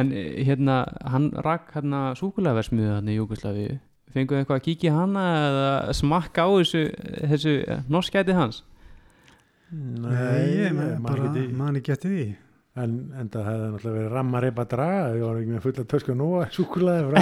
[0.00, 0.74] en eh, hérna,
[1.08, 3.78] hann rakk hérna súkulegaversmiðu hann í Júgoslavíu.
[4.12, 6.84] Fenguðu eitthvað að kíkja í hana eða smakka á þessu,
[7.32, 7.56] þessu
[7.88, 8.60] norskæti hans?
[9.72, 11.48] Nei, ég man, man bara, ekki því.
[11.56, 12.28] man ekki eftir því.
[12.78, 15.84] En, en það hefði náttúrulega verið ramma reypa að draga, við vorum ekki með fulla
[15.92, 17.18] tösku nú að súkulaði frá.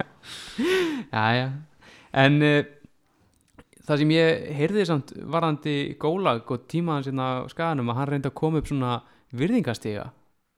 [1.14, 1.46] já, já.
[2.24, 2.56] En uh,
[3.86, 8.10] það sem ég heyrði samt varandi gólag og tíma hans hérna á skaganum að hann
[8.14, 8.96] reyndi að koma upp svona
[9.36, 10.08] virðingastiga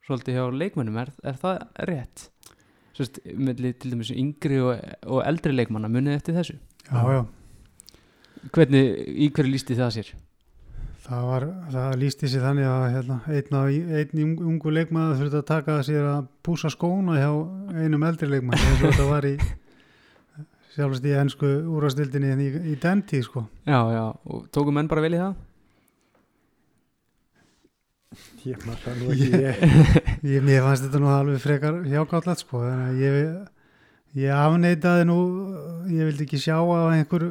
[0.07, 2.27] svolítið hjá leikmönnum, er, er það rétt?
[2.97, 7.23] Sérst, með til dæmis yngri og, og eldri leikmanna munið eftir þessu já, já,
[8.53, 10.11] hvernig, í hverju lísti það sér?
[11.03, 11.45] Það var
[11.75, 15.79] það lísti sér þannig að hérna, einn, af, einn ung- ungu leikmaður þurfti að taka
[15.87, 17.31] sér að púsa skóna hjá
[17.83, 19.33] einum eldri leikmann eins og þetta var í
[20.77, 25.03] sjálfst í ennsku úrastildinni í, í den tíð sko Já, já, og tóku menn bara
[25.05, 25.41] vel í það?
[28.45, 29.61] Ég maður það nú ekki ég.
[30.35, 33.29] ég, mér fannst þetta nú alveg frekar hjákáttlegt sko þannig að ég,
[34.25, 35.19] ég afneitaði nú
[35.95, 37.25] ég vildi ekki sjá að einhver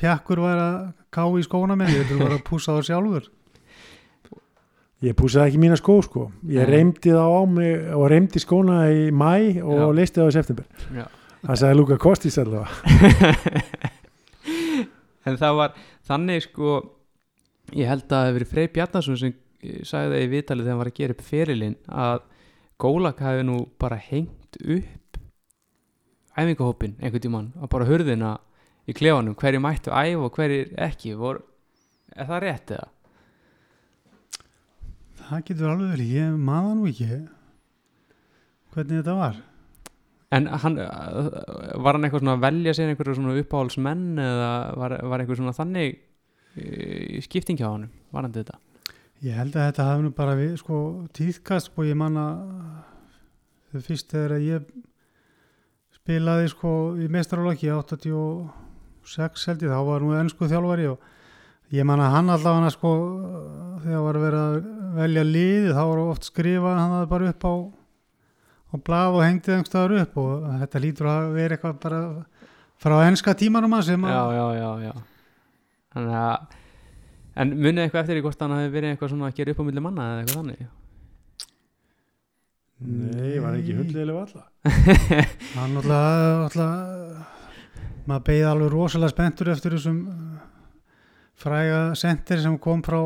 [0.00, 0.76] pjakkur var að
[1.14, 3.32] ká í skóna minn, ég vildi bara púsa það sjálfur
[5.04, 6.20] Ég púsaði ekki mína skó sko.
[6.48, 10.68] Ég reymdi þá á mig og reymdi skóna í mæ og leisti það í september.
[10.96, 11.04] Já
[11.44, 12.70] Það sagði Luka Kostis allavega.
[15.24, 16.72] En það var þannig sko
[17.72, 20.74] ég held að það hefur verið Frey Bjarnason sem eh, sagði það í vitalið þegar
[20.74, 22.26] hann var að gera upp ferilinn að
[22.84, 25.20] Gólak hafi nú bara hengt upp
[26.36, 28.34] æfingahópin einhvern tímann að bara hurðina
[28.84, 31.40] í klefanum, hverju mættu æf og hverju ekki vor,
[32.14, 32.90] er það rétt eða?
[35.24, 37.08] það getur alveg verið, ég maður nú ekki
[38.74, 39.42] hvernig þetta var
[40.34, 41.28] en hann eh,
[41.80, 45.56] var hann eitthvað svona að velja sér einhverju svona uppáhaldsmenn eða var, var eitthvað svona
[45.56, 45.98] þannig
[46.58, 48.58] eh, skiptingi á hann var hann þetta?
[49.24, 50.80] ég held að þetta hafði nú bara við sko
[51.16, 52.26] týðkast og sko, ég manna
[53.70, 54.68] þau eh, fyrst þegar ég
[55.94, 58.63] spilaði sko í mestrarlokki 88
[59.04, 61.10] 2006 held ég, þá var nú ennsku þjálfari og
[61.74, 62.92] ég man að hann alltaf hann að sko
[63.84, 64.58] þegar var verið að
[64.98, 67.52] velja líði þá var oft skrifað hann að bara upp á
[68.74, 72.00] og bláð og hengtið einhverstaður upp og þetta lítur að vera eitthvað bara
[72.84, 74.94] frá ennska tímanum að sem að Já, já, já, já.
[75.94, 76.56] Þannig að,
[77.44, 79.54] en munið eitthvað eftir í hvort þannig að það hefur verið eitthvað svona að gera
[79.54, 80.64] upp á milli manna eða eitthvað þannig?
[82.84, 83.38] Nei, Nei.
[83.44, 84.48] var ekki hundlið eða alltaf?
[85.54, 87.33] Hann alltaf
[88.08, 90.40] maður beigði alveg rosalega spenntur eftir þessum uh,
[91.40, 93.00] fræga sendir sem kom frá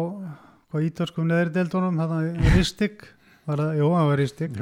[0.69, 3.07] hvað ítalskum neðri deildunum hann Ristik.
[3.49, 4.59] Var það, jú, hann var Ristik.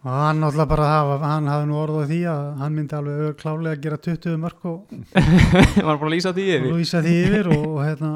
[0.00, 3.76] Og hann náttúrulega bara hafa, hann hafði nú orðað því að hann myndi alveg klárlega
[3.76, 4.94] að gera 20 mörg og,
[5.88, 6.70] var bara að lýsa því yfir?
[6.78, 8.12] Lýsa því yfir og, og hérna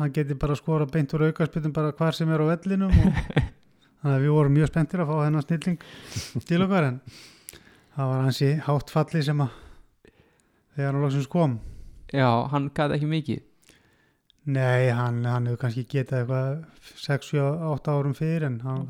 [0.00, 3.22] hann geti bara skora beint úr aukarspytum bara hvar sem er á vellinum og
[4.02, 5.78] þannig að við vorum mjög spenntir að fá hennar snilling
[6.50, 6.98] til okkar en
[7.94, 9.54] það var hansi hátt falli sem að
[10.78, 11.58] þegar hann loksins kom.
[12.14, 13.44] Já, hann gæti ekki mikið.
[14.48, 18.84] Nei, hann, hann hefur kannski getað eitthvað 6-7-8 árum fyrir en hann,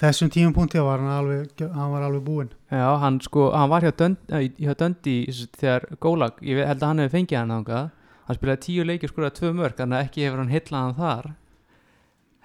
[0.00, 2.52] þessum tímapunkti var hann alveg, hann var alveg búinn.
[2.72, 5.16] Já, hann sko, hann var hjá Döndi, hjá Döndi
[5.58, 7.90] þegar Gólag, ég held að hann hefði fengið hann þangað.
[8.26, 11.28] Hann spilaði tíu leikir skoraði tvö mörg þannig að ekki hefur hann hillað hann þar.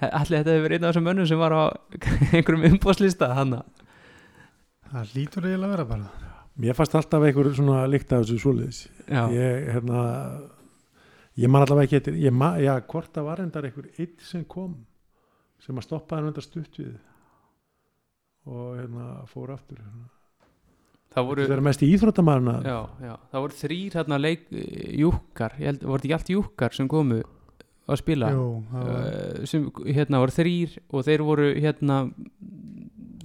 [0.02, 1.64] Allir þetta hefur verið einn af þessum mönnum sem var á
[2.36, 3.62] einhverjum umbóðslista hann
[4.92, 8.82] það lítur eiginlega að vera bara Mér fannst alltaf einhver svona líkt af þessu svoleiðis.
[9.08, 10.02] já, Ég, hérna,
[11.40, 14.44] ég man allavega ekki eftir, ég man, já, hvort það var endar einhver eitt sem
[14.46, 14.76] kom
[15.62, 16.98] sem að stoppa hann undar stutt við
[18.50, 19.78] og hérna fór aftur.
[21.14, 22.56] það voru Það er mest í íþróttamarna.
[22.66, 26.74] Já, já, það voru þrýr hérna leik júkkar, ég held, voru þetta ekki allt júkkar
[26.76, 27.22] sem komu
[27.92, 32.02] að spila var, uh, sem hérna voru þrýr og þeir voru hérna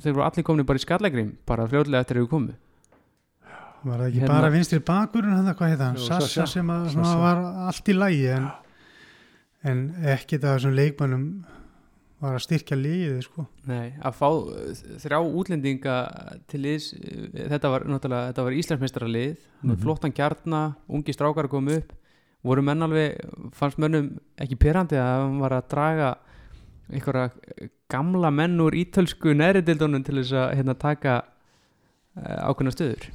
[0.02, 2.56] þeir voru allir komni bara í skallegrim bara fljóðlega eftir að við komu
[3.86, 6.46] var það ekki hérna- bara vinstri bakurinn hann hvað heit hann, Sassa Sassa.
[6.56, 7.20] sem að, svona, Sassa.
[7.24, 8.48] var allt í lægi en,
[9.70, 9.84] en
[10.16, 11.26] ekkit af þessum leikmönnum
[12.24, 14.70] var að styrkja liðið sko Nei, að fá uh,
[15.02, 15.96] þrjá útlendinga
[16.48, 19.82] til liðs uh, þetta var náttúrulega, þetta var Íslandsmeistaralið með Mhm.
[19.82, 21.92] flottan kjarna, ungi strákar komu upp,
[22.46, 23.18] voru menn alveg
[23.52, 26.10] fannst mönnum ekki pyrrandi að hann var að draga
[26.92, 27.30] einhverja
[27.90, 31.16] gamla menn úr ítölsku neðridildunum til þess að hérna taka
[32.16, 33.08] uh, ákveðna stöður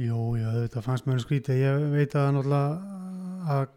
[0.00, 1.58] Jú, já, þetta fannst mér skrítið.
[1.60, 2.70] Ég veit að náttúrulega
[3.52, 3.72] að,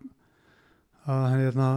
[1.11, 1.69] að hérna,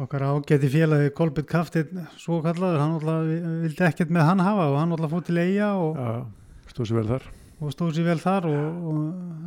[0.00, 4.68] okkar ágæti félagi Kolbjörn Kaftin, svo kallaður, hann náttúrulega vi- vildi ekkert með hann hafa
[4.70, 6.12] og hann náttúrulega fór til eiga og, Já,
[6.70, 7.26] stóð sér vel þar.
[7.60, 9.00] og stóð sér vel þar og, og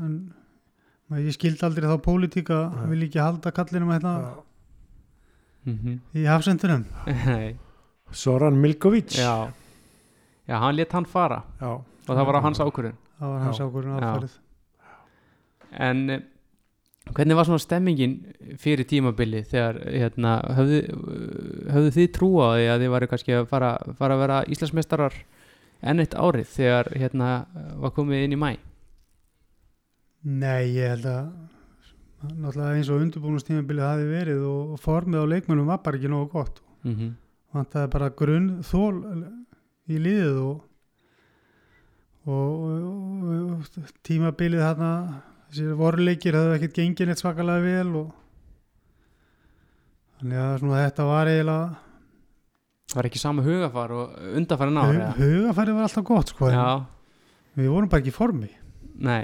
[0.07, 0.17] en,
[1.23, 2.89] ég skildi aldrei þá pólitíka, Nei.
[2.91, 4.13] vil ekki halda kallinum hérna
[5.65, 5.99] mm -hmm.
[6.19, 6.83] í hafsendunum.
[7.07, 7.55] Nei,
[8.11, 9.15] Soran Milkovic.
[9.15, 9.53] já
[10.47, 11.67] Já, hann let hann fara Já.
[11.79, 14.33] og það var á hans ákvörðun Það var hans ákvörðun aðferð.
[15.83, 16.23] En eh,
[17.15, 18.17] hvernig var svona stemmingin
[18.59, 20.81] fyrir tímabili þegar hérna, höfðu,
[21.71, 25.15] höfðu þið trú á því að þið varu kannski að fara, fara að vera Íslandsmeistarar
[25.83, 27.31] enn eitt árið þegar hérna
[27.79, 28.51] var komið inn í mæ?
[30.23, 31.31] Nei, ég held að
[32.23, 36.61] náttúrulega eins og undirbúinustímabilið hafi verið og formið á leikmennum var bara ekki nógu gott
[36.83, 37.09] mm -hmm.
[37.55, 38.95] vantaði bara grunn þól
[39.87, 40.61] í liðið og,
[42.23, 44.91] og, og, og tímabilið þarna
[45.49, 48.11] þessir voruleikir hafði ekkert gengið neitt svakalega vel og
[50.19, 51.79] þannig að svona, þetta var eiginlega
[52.93, 55.13] Það var ekki sama hugafar og undanfærin ár hu- eða?
[55.17, 56.49] hugafærið var alltaf gott sko,
[57.57, 58.49] við vorum bara ekki í formi
[59.03, 59.23] nei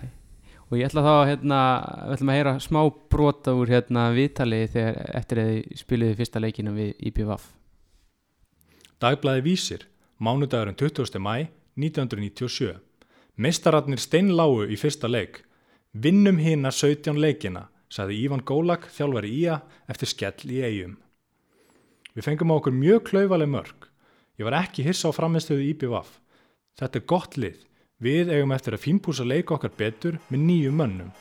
[0.69, 1.59] og ég ætla þá hérna,
[2.07, 2.79] við ætlum að heyra smá
[3.13, 7.47] brota úr hérna viðtali þegar eftir að þið spiliði fyrsta leikinu við IPVAF
[8.99, 9.85] Dagblæði vísir,
[10.19, 11.21] mánudagurinn 20.
[11.23, 11.47] mæ
[11.79, 12.73] 1997.
[13.39, 15.45] Meistararnir steinláu í fyrsta leik.
[15.95, 20.97] Vinnum hina 17 leikina, sagði Ívan Gólak, þjálfari Ía, eftir skell í eigum.
[22.11, 23.87] Við fengum á okkur mjög klaufaleg mörg.
[24.35, 26.17] Ég var ekki hissa á framistöðu IPVAF.
[26.81, 27.63] Þetta er gott lið.
[28.03, 31.15] Við eigum eftir að fínpúsa leika okkar betur með nýju mönnum.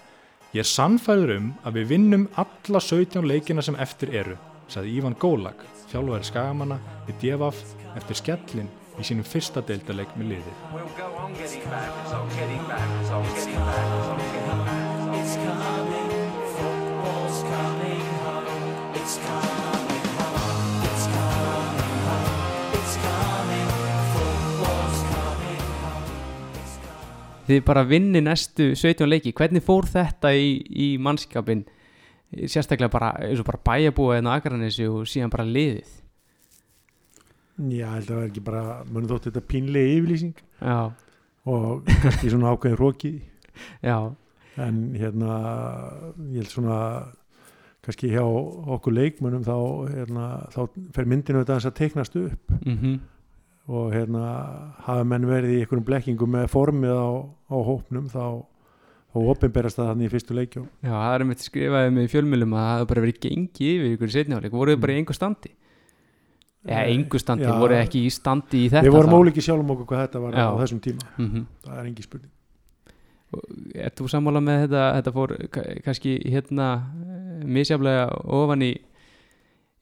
[0.51, 4.35] Ég er sannfæður um að við vinnum alla 17 leikina sem eftir eru,
[4.67, 5.63] sagði Ívan Gólak,
[5.93, 7.63] þjálfari skagamanna við DFF
[7.95, 10.53] eftir skellin í sínum fyrsta deildarleik með home.
[27.49, 29.33] Þið bara vinni næstu 17 leiki.
[29.33, 31.63] Hvernig fór þetta í, í mannskapin
[32.45, 35.95] sérstaklega bara, eins og bara bæjabúa en á Akranessi og síðan bara liðið
[37.59, 40.43] Já, held að það var ekki bara mönum þótt þetta pínlega yfirlýsing.
[40.63, 40.79] Já,
[41.51, 43.13] og kannski svona ákveðin róki
[43.83, 43.97] já,
[44.63, 45.39] en hérna
[46.31, 46.79] ég held svona
[47.83, 49.57] kannski hjá okkur leikmönnum þá,
[49.91, 50.61] hérna, þá
[50.95, 52.55] fer myndinu þetta að teiknast upp.
[52.61, 52.99] Mhm.
[53.69, 54.23] Og hérna
[54.87, 57.09] hafa menn verið í einhverjum blekkingum með formið á,
[57.53, 58.47] á hópnum þá,
[59.13, 60.69] þá opinberast það þannig í fyrstu leikjum.
[60.81, 63.91] Já, það er mitt skrifaði með í fjölmjölum að það hefði bara verið gengið yfir
[63.97, 65.53] ykkur í setniháleik voruð þið bara í engu standi
[66.69, 67.53] eða engu standi, já.
[67.59, 69.19] voruð þið ekki í standi í þetta Við vorum þá?
[69.23, 70.45] ólíki sjálfum okkur hvað þetta var Já.
[70.49, 71.47] á þessum tíma Mhm.
[71.65, 72.35] það er engi spurning
[73.77, 76.69] Er þú sammála með þetta þetta fór ka- kannski hérna
[77.05, 78.71] eh, misjaflega ofan í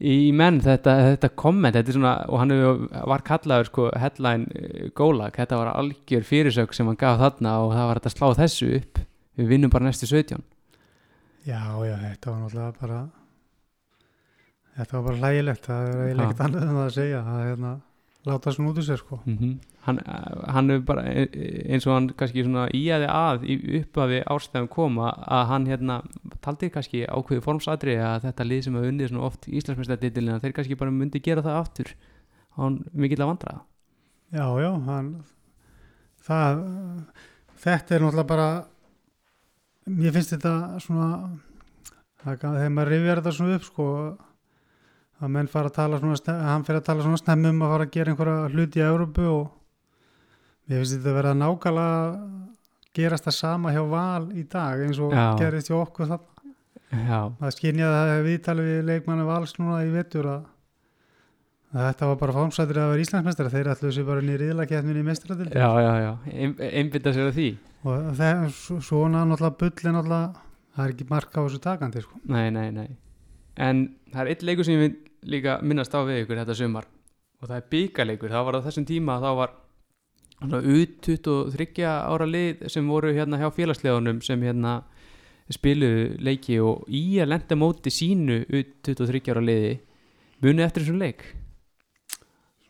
[0.03, 2.51] í menn þetta, þetta komment þetta er svona, og hann
[3.09, 7.70] var kallaður sko, headline eh, gólag þetta var algjör fyrirsök sem hann gaf þarna og
[7.72, 8.99] það var þetta slá þessu upp
[9.39, 10.43] við vinnum bara næstu 17
[11.47, 12.99] Já, já, þetta var náttúrulega bara
[14.77, 17.72] þetta var bara hlægilegt það er eiginlega ekkert annað en það að segja að hérna,
[18.27, 19.20] láta svona út úr sér sko.
[19.24, 19.57] Mm
[19.87, 20.01] hann,
[20.49, 21.29] hann hefur bara eh,
[21.70, 25.99] eins og hann kannski svona íæði að í upphafi ástæðum koma að hann hérna
[26.45, 30.57] taldi kannski ákveði formsadri að þetta lið sem hefur unnið svona oft Íslandsmeistatitilin að þeir
[30.59, 31.95] kannski bara myndi gera það aftur
[32.59, 33.57] hann mikill að vandra
[34.35, 35.11] Já, já, hann
[36.27, 36.62] það,
[37.62, 38.49] þetta er náttúrulega bara
[39.87, 41.11] mér finnst þetta svona
[42.24, 43.91] það, þegar maður rifjar þetta svona upp sko
[45.23, 47.85] að menn fara að tala svona sne- hann fyrir að tala svona snemmum að fara
[47.87, 49.47] að gera einhverja hluti í Európu og
[50.69, 52.01] mér finnst þetta að vera nákvæmlega
[52.97, 55.25] gerast það sama hjá Val í dag eins og Já.
[55.41, 56.35] gerist hjá okkur þarna
[56.97, 60.45] Já, það skynjaði það við talið við leikmanni vals núna í vetur að,
[61.75, 65.07] að þetta var bara fámsættir að vera Íslandsmeistara þeir ætluðu sér bara nýri íðlaketmin í
[65.09, 66.12] meistaradildi já, já, já.
[66.33, 67.49] Ein, einbytta sér að því
[67.87, 68.45] og það,
[68.87, 70.45] svona náttúrulega bull er náttúrulega
[70.77, 72.21] það er ekki marka á þessu takandi sko.
[72.33, 72.89] Nei, nei, nei
[73.57, 76.88] En það er eitt leikur sem ég vil líka minnast á við ykkur þetta sumar.
[77.40, 79.54] Og það er byggaleikur, það var á þessum tíma þá var
[80.36, 84.78] svona U23 ára lið sem voru hérna hjá félagslegunum sem hérna
[85.52, 89.74] spiluðu leiki og í að lenda móti sínu U23 ára liði.
[90.44, 91.26] Munið eftir þessum leik?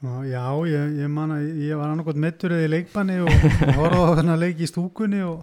[0.06, 3.30] Já, ég, ég man að ég var annarkot meittur eða í leikbanni og,
[3.78, 5.40] horfði á þennan leik í stúkunni og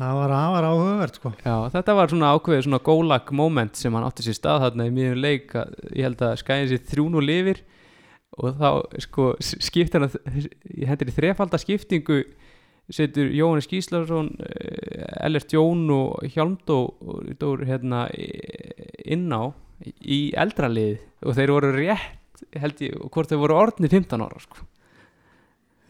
[0.00, 1.32] það var afar áhugavert sko.
[1.44, 4.94] Já, þetta var svona ákveðið svona gólag moment sem hann átti sér stað þarna í
[4.96, 7.62] miðjum leik ég held að skæði sér þrjún og lifir
[8.40, 8.70] og þá
[9.04, 12.22] sko skipt hann hendur í þrefalda skiptingu
[12.90, 14.32] setur Jóhannes Gíslason
[15.20, 19.52] Ellert Jón og Hjálmdór hérna inn á
[20.00, 22.16] í eldra lið og þeir voru rétt
[22.56, 24.64] held ég, hvort þeir voru orðni 15 ára sko.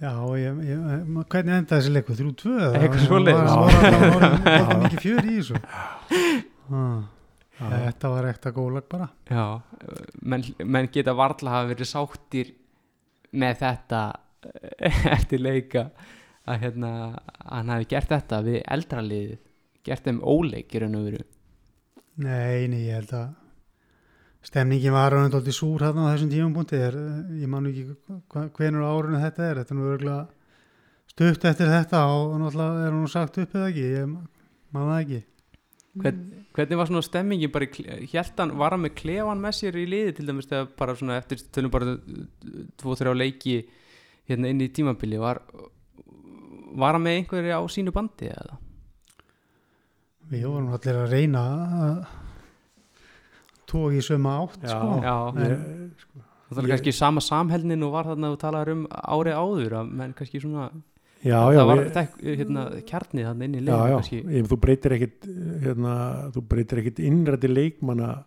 [0.01, 0.85] Já, ég, ég,
[1.29, 2.15] hvernig endaði þessi leiku?
[2.17, 2.53] Þrjú tvö?
[2.57, 2.79] eða?
[2.81, 3.51] Eitthvað svoleiðis.
[3.51, 5.59] Það var- mikið fjör í þessu
[6.71, 7.03] ah,
[7.61, 9.45] Þetta var ekta gólag bara Já,
[10.25, 12.55] menn, menn geta varla hafa verið sáttir
[13.37, 14.01] með þetta
[14.81, 15.85] eh, eftir leika
[16.49, 16.93] að hérna,
[17.45, 19.37] hann hafi gert þetta við eldra liðið
[19.87, 21.21] gert þeim óleik í raun og veru
[22.21, 23.29] Nei, nei, ég held að
[24.47, 26.81] stemningin var hann alltaf súr hann á þessum tímapunkti.
[26.81, 26.99] Er,
[27.41, 27.97] ég man nú ekki
[28.57, 29.63] hvenur á árinu þetta er.
[29.63, 30.21] Þetta er nú örgulega
[31.11, 33.89] stutt eftir þetta og náttúrulega er hann sagt upp eða ekki?
[33.99, 35.21] Ég man það ekki.
[36.01, 36.21] Hvern,
[36.55, 40.13] hvernig var svona stemmingi bara helt hann, var hann með klefan með sér í liði
[40.17, 41.97] til dæmis þegar bara svona eftir tölum bara
[42.79, 43.57] tvo þrjá leiki
[44.31, 45.43] hérna inn í tímabili var,
[46.79, 48.61] var hann með einhverju á sínu bandi eða?
[50.31, 51.43] Við vorum allir að reyna
[51.89, 52.05] að
[53.71, 54.75] tók í söma átt Já.
[54.75, 55.01] sko.
[55.05, 55.59] Já, Ég,
[56.51, 59.93] það er ég- kannski sama samhelnin og var þarna að tala um árið áður að
[60.01, 60.71] menn kannski svona,
[61.23, 63.61] já, já, það var við- þekk, hérna, kjarnið þarna inn í
[64.35, 65.29] ég, þú breytir ekkit
[65.63, 65.95] hérna,
[66.35, 68.25] þú breytir ekkit innrætti leikmanna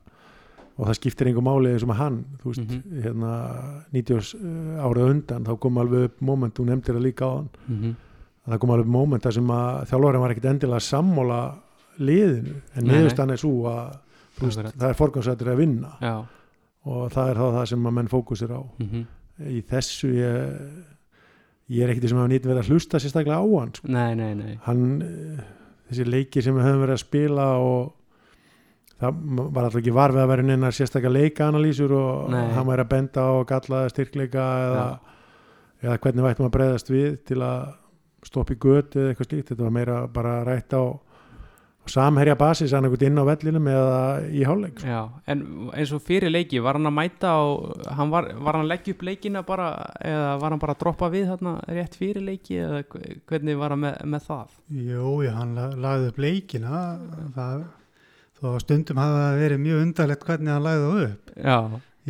[0.78, 2.26] og það skiptir einhver máli eins og með hann.
[2.42, 3.04] Þú veist, Mhm.
[3.04, 3.32] hérna
[3.94, 4.34] 90
[4.82, 7.96] árið á undan, þá kom alveg upp moment, þú nefndir það líka á hann mm
[8.44, 11.56] það kom alveg upp moment þar sem að þjálfarinn var ekkit endilega sammála
[12.00, 14.03] liðinu, en niðurstann er svo að þú
[14.48, 15.92] veist, það er forgansættur að vinna.
[16.04, 16.16] Já,
[16.84, 18.62] og það er þá það sem að menn fókusir á.
[18.84, 19.04] Mm
[19.42, 20.70] í þessu ég,
[21.74, 23.90] ég er ekkit sem að nýtt verið að hlusta sérstaklega á hann sko.
[23.92, 24.56] nei, nei, nei.
[24.68, 25.44] Hann eh,
[25.90, 27.94] þessi leiki sem við höfum verið að spila og
[29.02, 32.92] það var alltaf ekki var við að vera neina sérstaklega leikaanalýsur og hann væri að
[32.94, 34.86] benda á gallaða styrkleika eða,
[35.84, 37.74] eða hvernig vættum að breyðast við til að
[38.24, 40.84] stoppa í göt eða eitthvað slíkt, þetta var meira bara rætt á
[41.92, 43.98] samherja basis annað inn á vellinum eða
[44.32, 44.88] í hálfleik sko.
[44.88, 45.42] Já, en
[45.76, 47.44] eins og fyrir leiki var hann að mæta á,
[47.98, 49.68] hann var, var hann að leggja upp leikina bara,
[50.00, 53.76] eða var hann bara að droppa við þarna rétt fyrir leiki eða hve- hvernig var
[53.76, 54.56] hann með, með það?
[54.80, 56.84] Jú, já, hann la- lagði upp leikina
[57.36, 57.64] það,
[58.40, 61.58] þó að stundum hafa verið mjög undarlegt hvernig hann lagði það upp Já,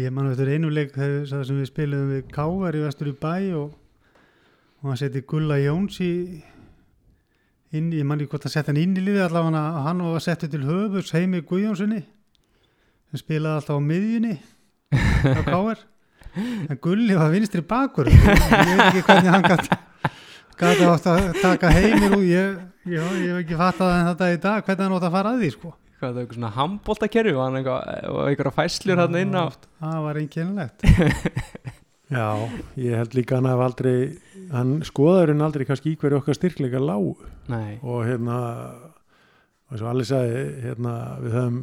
[0.05, 3.73] ég man eftir einu leik þegar við spilum við Kávar í vestur í bæ og,
[4.83, 6.13] og hann seti Gulla Jóns í
[7.77, 10.23] inn, ég man ekki hvort að setja hann inn í liði allavega hann, hann var
[10.23, 14.35] settið til höfus heimi Guðjónssoni sem spilaði alltaf á miðjunni
[14.93, 15.81] á Kávar
[16.33, 18.07] en Gulli var vinstri bakur.
[18.09, 19.77] Ég veit ekki hvernig hann gæti
[20.57, 22.57] gæti átt að taka heimir og ég,
[22.89, 25.51] ég hef ekki fattað en þetta í dag hvernig hann átt að fara að því
[25.57, 25.73] sko.
[25.99, 29.45] Hvað er það eitthvað svona handbóltakerfi var hann eitthvað, og einhverja fæslur hann inn á
[29.53, 30.85] það var einkennilegt
[32.13, 32.49] Já,
[32.79, 33.95] ég held líka hann haf aldrei
[34.53, 37.15] hann skoðaður en aldrei kannski í hverju okkar styrkleika lágu.
[37.51, 38.37] Nei, og hérna
[39.73, 40.93] og allir sagði hérna,
[41.23, 41.57] við höfum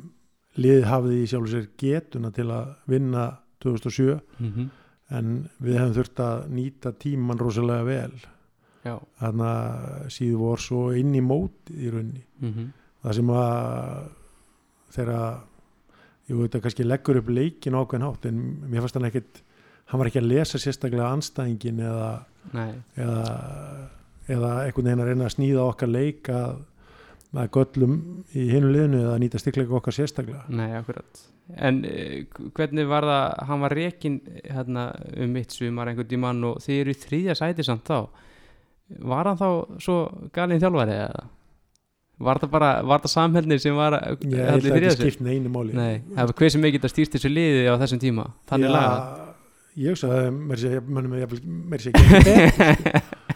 [0.61, 3.31] lið hafði í sjálf sér getuna til að vinna
[3.63, 4.69] 2007 mm
[5.11, 8.13] en við hefum þurft að nýta tíman rosalega vel.
[8.87, 8.93] Já.
[9.19, 9.49] Þarna
[10.15, 12.69] síðu vor svo inn í mót í raunni mm
[13.01, 14.09] það sem að
[14.97, 15.23] þegar
[16.31, 19.41] ég veit að kannski leggur upp leikin ákveðin hátt en mér fannst hann ekkit
[19.91, 22.11] hann var ekki að lesa sérstaklega anstæðingin eða
[22.99, 23.23] eða,
[24.31, 26.63] eða einhvern veginn að reyna að snýða okkar leik að,
[27.35, 27.99] að göllum
[28.35, 30.45] í hinu liðinu eða nýta styrkleika okkar sérstaklega.
[30.53, 31.27] Nei, akkurat.
[31.59, 36.63] En eh, hvernig var það, hann var rekin hérna, um mitt sumar einhvern tímann og
[36.63, 38.25] þið eru í þriðja sæti samt þá.
[39.11, 39.51] Var hann þá
[39.83, 40.01] svo
[40.35, 41.29] galinn þjálfari eða?
[42.21, 45.07] Var það bara, var það samhælnir sem var ég held í að ekki sæti?
[45.07, 45.73] skipt neinu máli.
[45.73, 48.27] Nei, það var hver sem ekki geta stýrt þessu liði á þessum tíma?
[48.51, 49.30] Þannig Já, lagað
[49.81, 51.35] ég sagði mér sé mönnum ég
[51.71, 53.03] mér sé ekki betur, sko.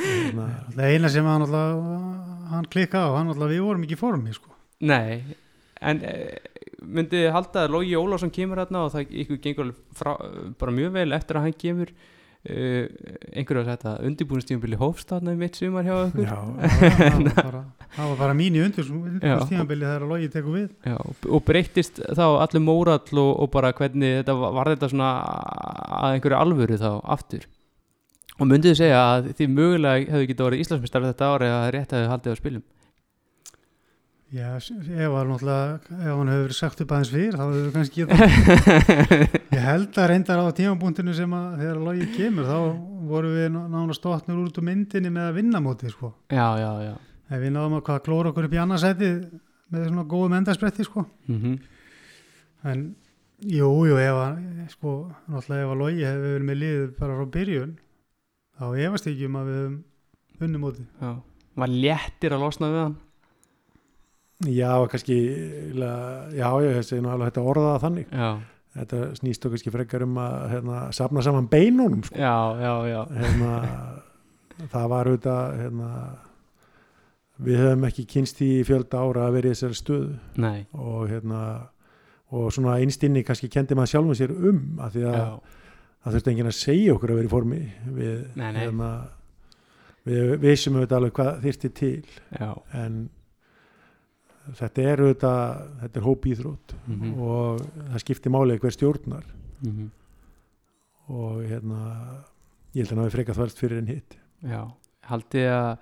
[0.00, 4.00] Hérna, Það eina sem hann alltaf hann klikka á, hann alltaf við vorum ekki í
[4.00, 4.54] formi sko.
[4.88, 5.20] Nei,
[5.84, 6.14] en e,
[6.80, 10.12] myndið halda að Lógi Ólafsson kemur hérna og það ykkur gengur alveg frá,
[10.60, 12.86] bara mjög vel eftir að hann kemur uh,
[13.34, 16.38] einhverju að þetta undirbúinustífambili hófst þarna um mitt sumar hjá ykkur já,
[16.80, 17.62] það, var bara,
[17.96, 19.36] það var bara mín í undir Já.
[19.48, 23.72] tímabili þegar að logi tekur við Já, og, breyttist þá allur mórall og, og bara
[23.76, 25.12] hvernig þetta var, var þetta svona
[26.00, 27.48] að einhverju alvöru þá aftur
[28.40, 31.96] og myndið þið segja að þið mögulega hefðu getið orðið Íslandsmeistar þetta ári að rétt
[31.96, 32.68] hefðu haldið á spilum
[34.30, 38.04] Já, ef hann náttúrulega ef hann hefur sagt upp aðeins fyrir þá hefur við kannski
[38.04, 38.20] getað
[39.56, 42.58] ég held að reyndar á tímabúntinu sem að þegar logi kemur þá
[43.10, 46.12] voru við nána stóttnur út úr myndinni með að vinna mótið sko.
[46.30, 46.92] Já, já, já
[47.30, 49.10] ef við náðum að hvað klóra okkur upp í annarsæti
[49.70, 51.06] með svona góðum endarspretti sko.
[51.30, 51.58] mm
[52.60, 52.80] en
[53.48, 54.40] jú, jú, ef að
[54.74, 54.90] sko,
[55.32, 57.70] náttúrulega ef að logi hefur verið með liðið bara frá byrjun
[58.60, 60.90] þá efast ekki um að við höfum unnum mótið.
[61.00, 61.12] Já,
[61.62, 62.98] var léttir að losna við hann?
[64.48, 65.16] Já, kannski
[66.36, 68.12] já, ég hef nú alveg hægt að orða það þannig.
[68.12, 68.28] Já,
[68.76, 72.16] þetta snýst okkur kannski frekar um að hérna, safna saman beinunum sko.
[72.20, 73.00] já, já, já.
[73.20, 73.54] Hérna,
[74.72, 75.90] það var auðvitað hérna,
[77.44, 80.18] við höfum ekki kynst í fjölda ára að vera í þessari stöðu.
[80.42, 81.42] Nei, og hérna
[82.30, 85.22] og svona einstinni kannski kendi maður sjálfum sér um að því að
[86.00, 87.62] það þurfti enginn að segja okkur að vera í formi.
[87.96, 88.60] Við, Nei, nei.
[88.64, 88.90] Hérna,
[90.08, 92.04] við vissum auðvitað alveg hvað þyrfti til.
[92.38, 92.50] Já.
[92.80, 93.00] En
[94.60, 96.76] þetta er auðvitað þetta er hóp íþrótt.
[96.86, 97.14] Mhm.
[97.20, 97.60] og
[97.90, 99.24] það skiptir málið hver stjórnar.
[99.60, 99.90] Mhm.
[101.10, 101.78] og hérna
[102.72, 104.16] ég held að hann hafi frekar þværst fyrir en hitt.
[104.46, 104.60] Já,
[105.10, 105.78] haldið að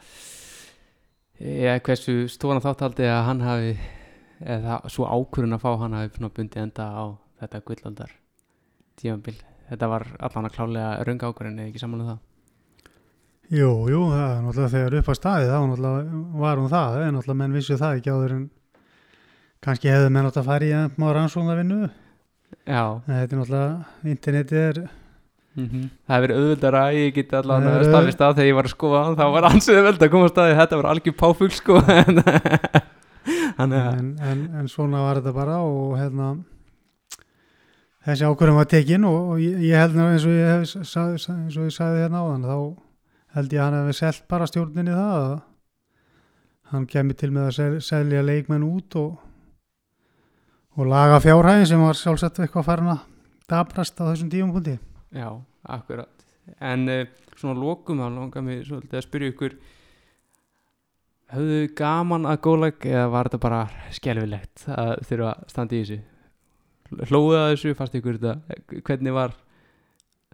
[1.39, 3.75] eða hversu stóran þáttaldi að hann hafi
[4.39, 7.05] eða svo ákvörun að fá hann hafi bundið enda á
[7.41, 8.15] þetta gullaldar
[8.99, 9.37] tímabil?
[9.69, 12.21] Þetta var allan að klálega röng ákvörun eða ekki saman um það?
[13.49, 15.59] Jú, jú, það er náttúrulega þegar upp á staðið þá
[16.43, 18.43] var hún það en náttúrulega menn vissu það ekki áður en
[19.65, 23.71] kannski hefðu menn átt að fara í að má rannsóna vinnu já, þetta er náttúrulega,
[24.13, 24.83] internetið er
[25.59, 28.59] mm það hefur verið auðvöldara ég geti allan Það að er- staðið stað þegar ég
[28.59, 31.51] var að skoða þá var ansið auðvöld að koma að staðið þetta var algjör páfugl
[31.59, 31.81] sko.
[33.59, 36.29] Að en, en, en svona var þetta bara og hérna
[38.07, 41.35] þessi ákvörðum var tekin og, og ég, ég held eins og ég, hef, sa, sa,
[41.35, 42.55] eins og ég sagði hérna á þá
[43.37, 45.35] held ég að hann hefði selt bara stjórninni það að
[46.73, 49.19] hann kemur til með að sel, selja leikmenn út og,
[50.79, 53.05] og laga fjárhæðin sem var sjálfsagt eitthvað farin að
[53.51, 54.79] dabrast á þessum tíumpunkti
[55.17, 55.31] Já,
[55.63, 56.29] akkurat.
[56.65, 57.03] En uh,
[57.37, 59.59] svona lokum þá langar mig svolítið að spyrja ykkur
[61.29, 63.59] Höfðu gaman að góðleg eða var þetta bara
[63.93, 65.99] skelfilegt að þurfa að standa í þessu?
[67.11, 69.35] Hlóðu að þessu, fannst ykkur þetta hvernig var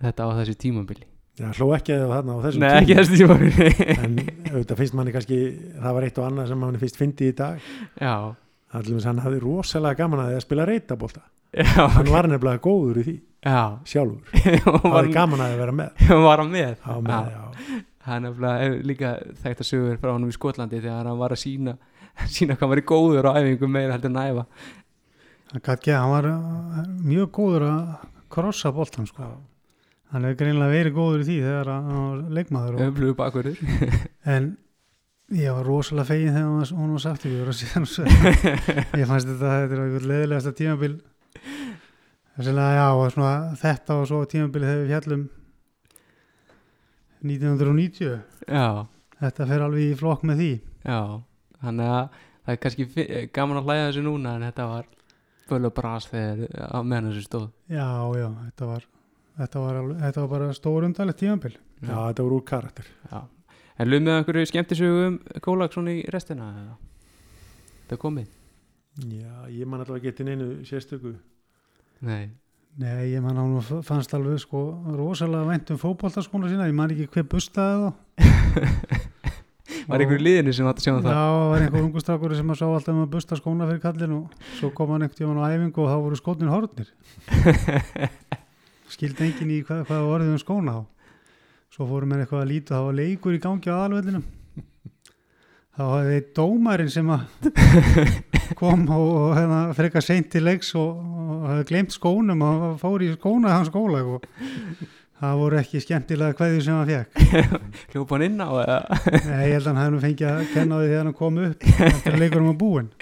[0.04, 1.08] þetta á þessu tímabili?
[1.34, 3.68] Já, hló ekki að þarna á þessum Nei, ekki þessu tímabili.
[3.96, 4.14] En
[4.52, 5.40] auðvitað finnst manni kannski
[5.72, 7.66] það var eitt og annað sem manni finnst fyndi í dag.
[7.98, 8.14] Já,
[8.74, 13.06] allir hann hafði rosalega gaman að að spila reytabólta já, hann var nefnilega góður í
[13.06, 13.14] því.
[13.44, 13.58] Já.
[13.86, 14.30] Sjálfur,
[14.72, 16.06] og það var, var gaman að vera með.
[16.26, 16.72] Var hann með?
[16.82, 19.10] Á með, já, Það er nefnilega hef líka
[19.44, 21.76] þekkt að sögur frá honum í Skotlandi þegar hann var að sína
[22.30, 24.44] sína hvað hann var í góður á æfingu meira heldur en að æfa.
[25.54, 27.80] Hann, hann var uh, mjög góður að
[28.34, 29.30] krossa boltan sko.
[30.10, 32.82] hann hefur greinlega verið góður í því þegar hann var leikmaður og
[34.34, 34.52] En
[35.32, 38.04] ég var rosalega fegin þegar hún var, sagt svo
[39.00, 40.94] ég fannst þetta þetta er eitthvað tímabil.
[42.34, 45.24] Þess að já og svona, þetta og svo tímabil þegar við fjallum
[47.24, 48.18] 1990
[48.50, 48.66] Já,
[49.22, 50.50] þetta fer alveg í flokk með því.
[50.84, 51.00] Já
[51.64, 54.90] Þannig að það er kannski gaman að hlæða þessu núna en þetta var
[55.48, 57.46] bölu bras þegar á meðan þessu stóð.
[57.72, 57.86] Já
[58.18, 58.84] já þetta var
[59.38, 61.54] þetta var, alveg, þetta var bara stór umdalegt tímabil.
[61.80, 62.90] Já, þetta voru úr karakter.
[63.08, 63.22] Já.
[63.78, 66.76] En lögum með einhverju skemmtisögum Kólag svona í restina eða?
[67.90, 68.28] Það komið?
[69.10, 71.16] já, ég man alltaf að geta inn einu sérstöku
[72.06, 72.30] Nei
[72.74, 74.60] Nei, ég man hann fannst alveg sko
[74.98, 77.92] rosalega vænt um fótboltaskóna sína ég man ekki hver bustaði þá
[79.88, 81.18] Var einhverju liðinu sem átt að sjá um Já, það?
[81.18, 84.46] það var einhver ungustrákur sem að sá alltaf um að busta skóna fyrir kallin og
[84.58, 86.88] svo kom hann einhvern tímann á æfingu og þá voru skótnin hortnir.
[88.94, 90.82] Skildi enginn í hvað, hvað var orðið um skóna þá.
[91.74, 94.24] Svo fórum við eitthvað að líta það var leikur í gangi á alvellinum.
[95.74, 97.48] Þá eitt dómarinn sem að
[98.60, 103.02] kom og, og hérna, frekar seint til leiks og, og hafði glemt skónum og fór
[103.02, 104.28] í skóna hans skóla og
[105.18, 107.50] það voru ekki skemmtilega hverju sem hann fekk.
[107.90, 108.78] Hljópa hann inn á eða?
[109.10, 111.42] Nei, ég held að hann hefði nú fengið að kenna á því þegar hann kom
[111.48, 112.94] upp eftir leikurum var búinn.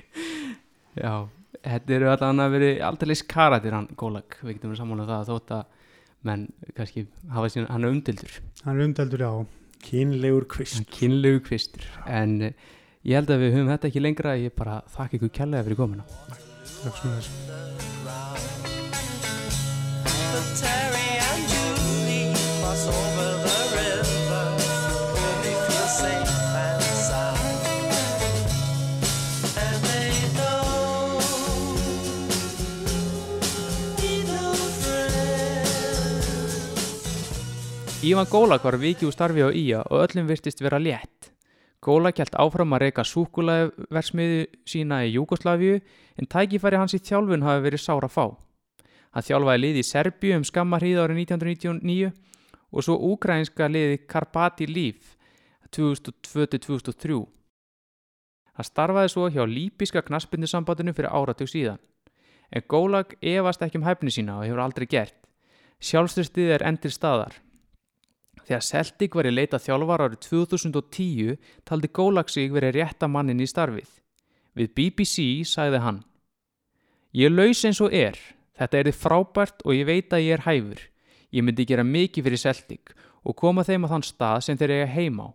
[0.96, 1.14] Já,
[1.60, 5.30] þetta eru allan að veri aldrei karatir hann Kólag Við getum við sammála um það
[5.34, 5.70] þótt að
[6.28, 9.46] menn kannski hafa sín, hann er umdildur Hann er umdeldur, já.
[9.82, 10.84] kynlegur kvist.
[10.94, 11.82] Kynlegu kvistur.
[12.06, 12.52] En eh,
[13.04, 14.36] ég held að við höfum þetta ekki lengra.
[14.38, 16.06] Ég bara þakka ykkur kærlega fyrir komuna.
[16.30, 16.46] Takk.
[16.72, 17.91] Svona þessu.
[38.02, 41.28] Ívan Gólag var vikið úr starfi á Ía og öllum virtist vera létt
[41.78, 45.76] Gólag kjælt áfram að reyka súkulaði versmiðu sína í Júgoslavíu
[46.18, 48.24] en tækifæri hans í þjálfun hafi verið sára fá
[49.12, 52.10] Hann þjálfaði liði í Serbíu um skamma hríð árið 1999
[52.72, 55.14] og svo úkrænska liði Karpati Líf
[55.76, 57.20] 2002-2003.
[58.58, 61.78] Hann starfaði svo hjá Lípiska knaspindusambandinu fyrir áratug síðan.
[62.50, 65.16] En Gólag efast ekki um hæfni sína og hefur aldrei gert.
[65.78, 67.38] Sjálfstyrstið er endir staðar.
[68.46, 71.36] Þegar Celtic var í leita þjálfar árið 2010
[71.68, 73.90] taldi Gólag sig verið rétta mannin í starfið.
[74.58, 76.02] Við BBC sagði hann
[77.12, 78.16] Ég laus eins og er.
[78.56, 80.80] Þetta er þið frábært og ég veit að ég er hæfur.
[81.32, 82.92] Ég myndi gera mikið fyrir Celtic
[83.22, 85.30] og koma þeim á þann stað sem þeir eiga heima á.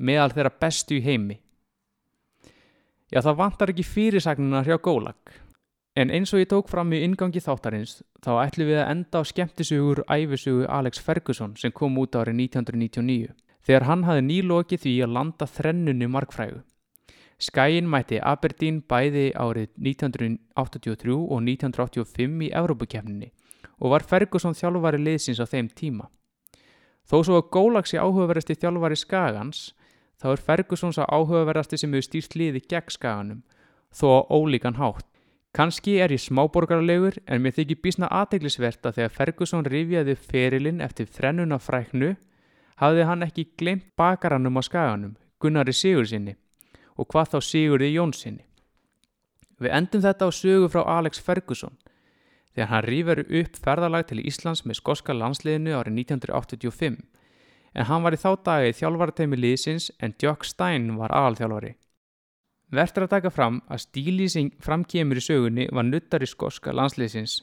[0.00, 1.36] Meðal þeirra bestu í heimi.
[3.12, 5.20] Já, það vantar ekki fyrirsagnina hjá Gólag.
[5.92, 9.28] En eins og ég tók fram í ingangi þáttarins, þá ætlum við að enda á
[9.28, 13.34] skemmtisugur æfisugu Alex Ferguson sem kom út árið 1999.
[13.62, 16.62] Þegar hann hafði nýlokið því að landa þrennunni markfrægu.
[17.42, 23.30] Skæin mætti Aberdeen bæði árið 1983 og 1985 í Evrópukefninni
[23.82, 26.08] og var Ferguson þjálfari liðsins á þeim tíma.
[27.04, 29.72] Þó svo að Gólags í áhugaverðasti þjálfari Skagans,
[30.22, 33.40] þá er Ferguson sá áhugaverðasti sem hefur stýrt liði gegn skaganum,
[33.92, 35.11] þó á ólíkan hátt.
[35.52, 41.10] Kanski er ég smáborgarlegur en mér þykir bísna aðteglisvert að þegar Ferguson rifjaði ferilinn eftir
[41.12, 42.14] þrennuna fræknu
[42.80, 46.38] hafði hann ekki glemt bakarannum á skaganum, Gunnari Sigursinni
[46.96, 48.46] og hvað þá Sigurði Jónsinni.
[49.60, 51.76] Við endum þetta á sögu frá Alex Ferguson
[52.56, 56.96] þegar hann rifjar upp ferðalag til Íslands með skoska landsliðinu árið 1985
[57.76, 61.76] en hann var í þá dagi þjálfarateimi liðsins en Jock Stein var aðalþjálfari.
[62.72, 67.42] Vert er að taka fram að stíli sem framkemur í sögunni var nuttari skoska landsliðsins.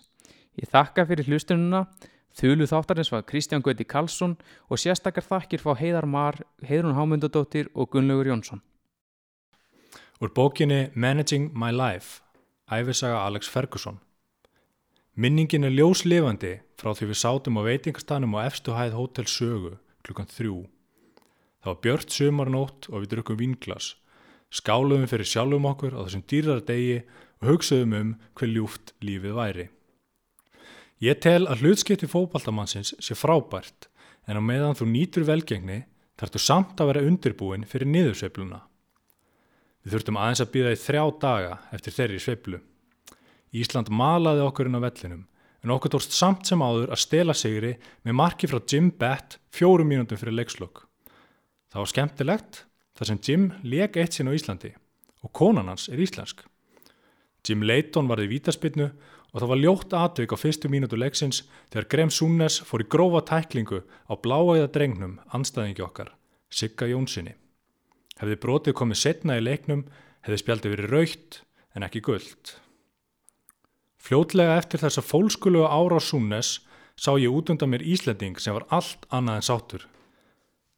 [0.58, 1.84] Ég þakka fyrir hlustununa,
[2.34, 4.34] þulu þáttarins var Kristján Gauti Karlsson
[4.70, 8.64] og sérstakar þakkir fá Heiðar Mar, Heiðrún Hámundadóttir og Gunnlaugur Jónsson.
[10.20, 12.24] Úr bókinni Managing My Life,
[12.66, 14.02] æfisaga Alex Ferguson.
[15.14, 20.30] Minningin er ljóslifandi frá því við sátum á veitingastanum á efstu hæð Hotel Sögu klukkan
[20.32, 20.60] þrjú.
[21.62, 23.94] Það var björt sumarnótt og við drukkum vinglas.
[24.50, 27.04] Skáluðum fyrir sjálfum okkur á þessum dýrar degi
[27.40, 29.68] og hugsaðum um hver ljúft lífið væri.
[31.00, 33.88] Ég tel að hlutskipti fótbaltamannsins sé frábært
[34.28, 35.84] en á meðan þú nýtur velgengni
[36.20, 38.60] þarftu samt að vera undirbúin fyrir niðursveifluna.
[39.86, 42.60] Við þurftum aðeins að býða í þrjá daga eftir þeirri sveiflu.
[43.56, 45.24] Ísland malaði okkur inn á vellinum
[45.64, 49.88] en okkur tókst samt sem áður að stela sigri með marki frá Jim Bett fjórum
[49.92, 50.84] mínútum fyrir leikslokk.
[51.70, 52.64] Það var skemmtilegt
[53.00, 54.74] þar sem Jim leik eitt sinn á Íslandi
[55.24, 56.44] og konan hans er íslensk.
[57.48, 58.90] Jim Leighton varði vítaspinnu
[59.32, 63.22] og það var ljótt atvik á fyrstu mínútu leiksins þegar Graham Súnes fór í grófa
[63.30, 66.12] tæklingu á bláæða drengnum anstæðingi okkar,
[66.52, 67.36] Sigga Jónssoni.
[68.20, 69.86] Hefði brotið komið setna í leiknum
[70.26, 71.44] hefði spjaldið verið raukt
[71.76, 72.58] en ekki gullt.
[74.00, 76.60] Fljótlega eftir þessa fólskuluga ára á Súnes
[77.00, 79.86] sá ég út undan mér Íslending sem var allt annað en sátur.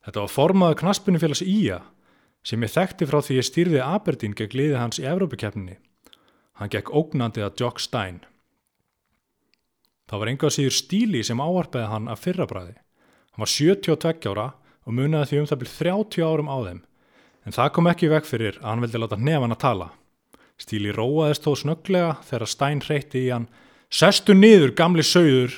[0.06, 1.80] Þetta var formaður knaspunnifélags Ía
[2.46, 5.78] sem ég þekkti frá því ég stýrði Aberdeen gegn liði hans í Evrópikeppninni.
[6.58, 8.20] Hann gekk ógnandi að Jock Stein.
[10.10, 12.76] Það var enga síður stíli sem áarpaði hann af fyrrabræði.
[13.32, 14.48] Hann var 72 ára
[14.82, 16.80] og muniði því um það byrð 30 árum á þeim.
[17.42, 19.88] En það kom ekki vekk fyrir að hann vildi láta nefn að tala.
[20.60, 23.48] Stíli róaðist þó snögglega þegar Stein hreyti í hann
[23.92, 25.52] Sestu niður, gamli sögður,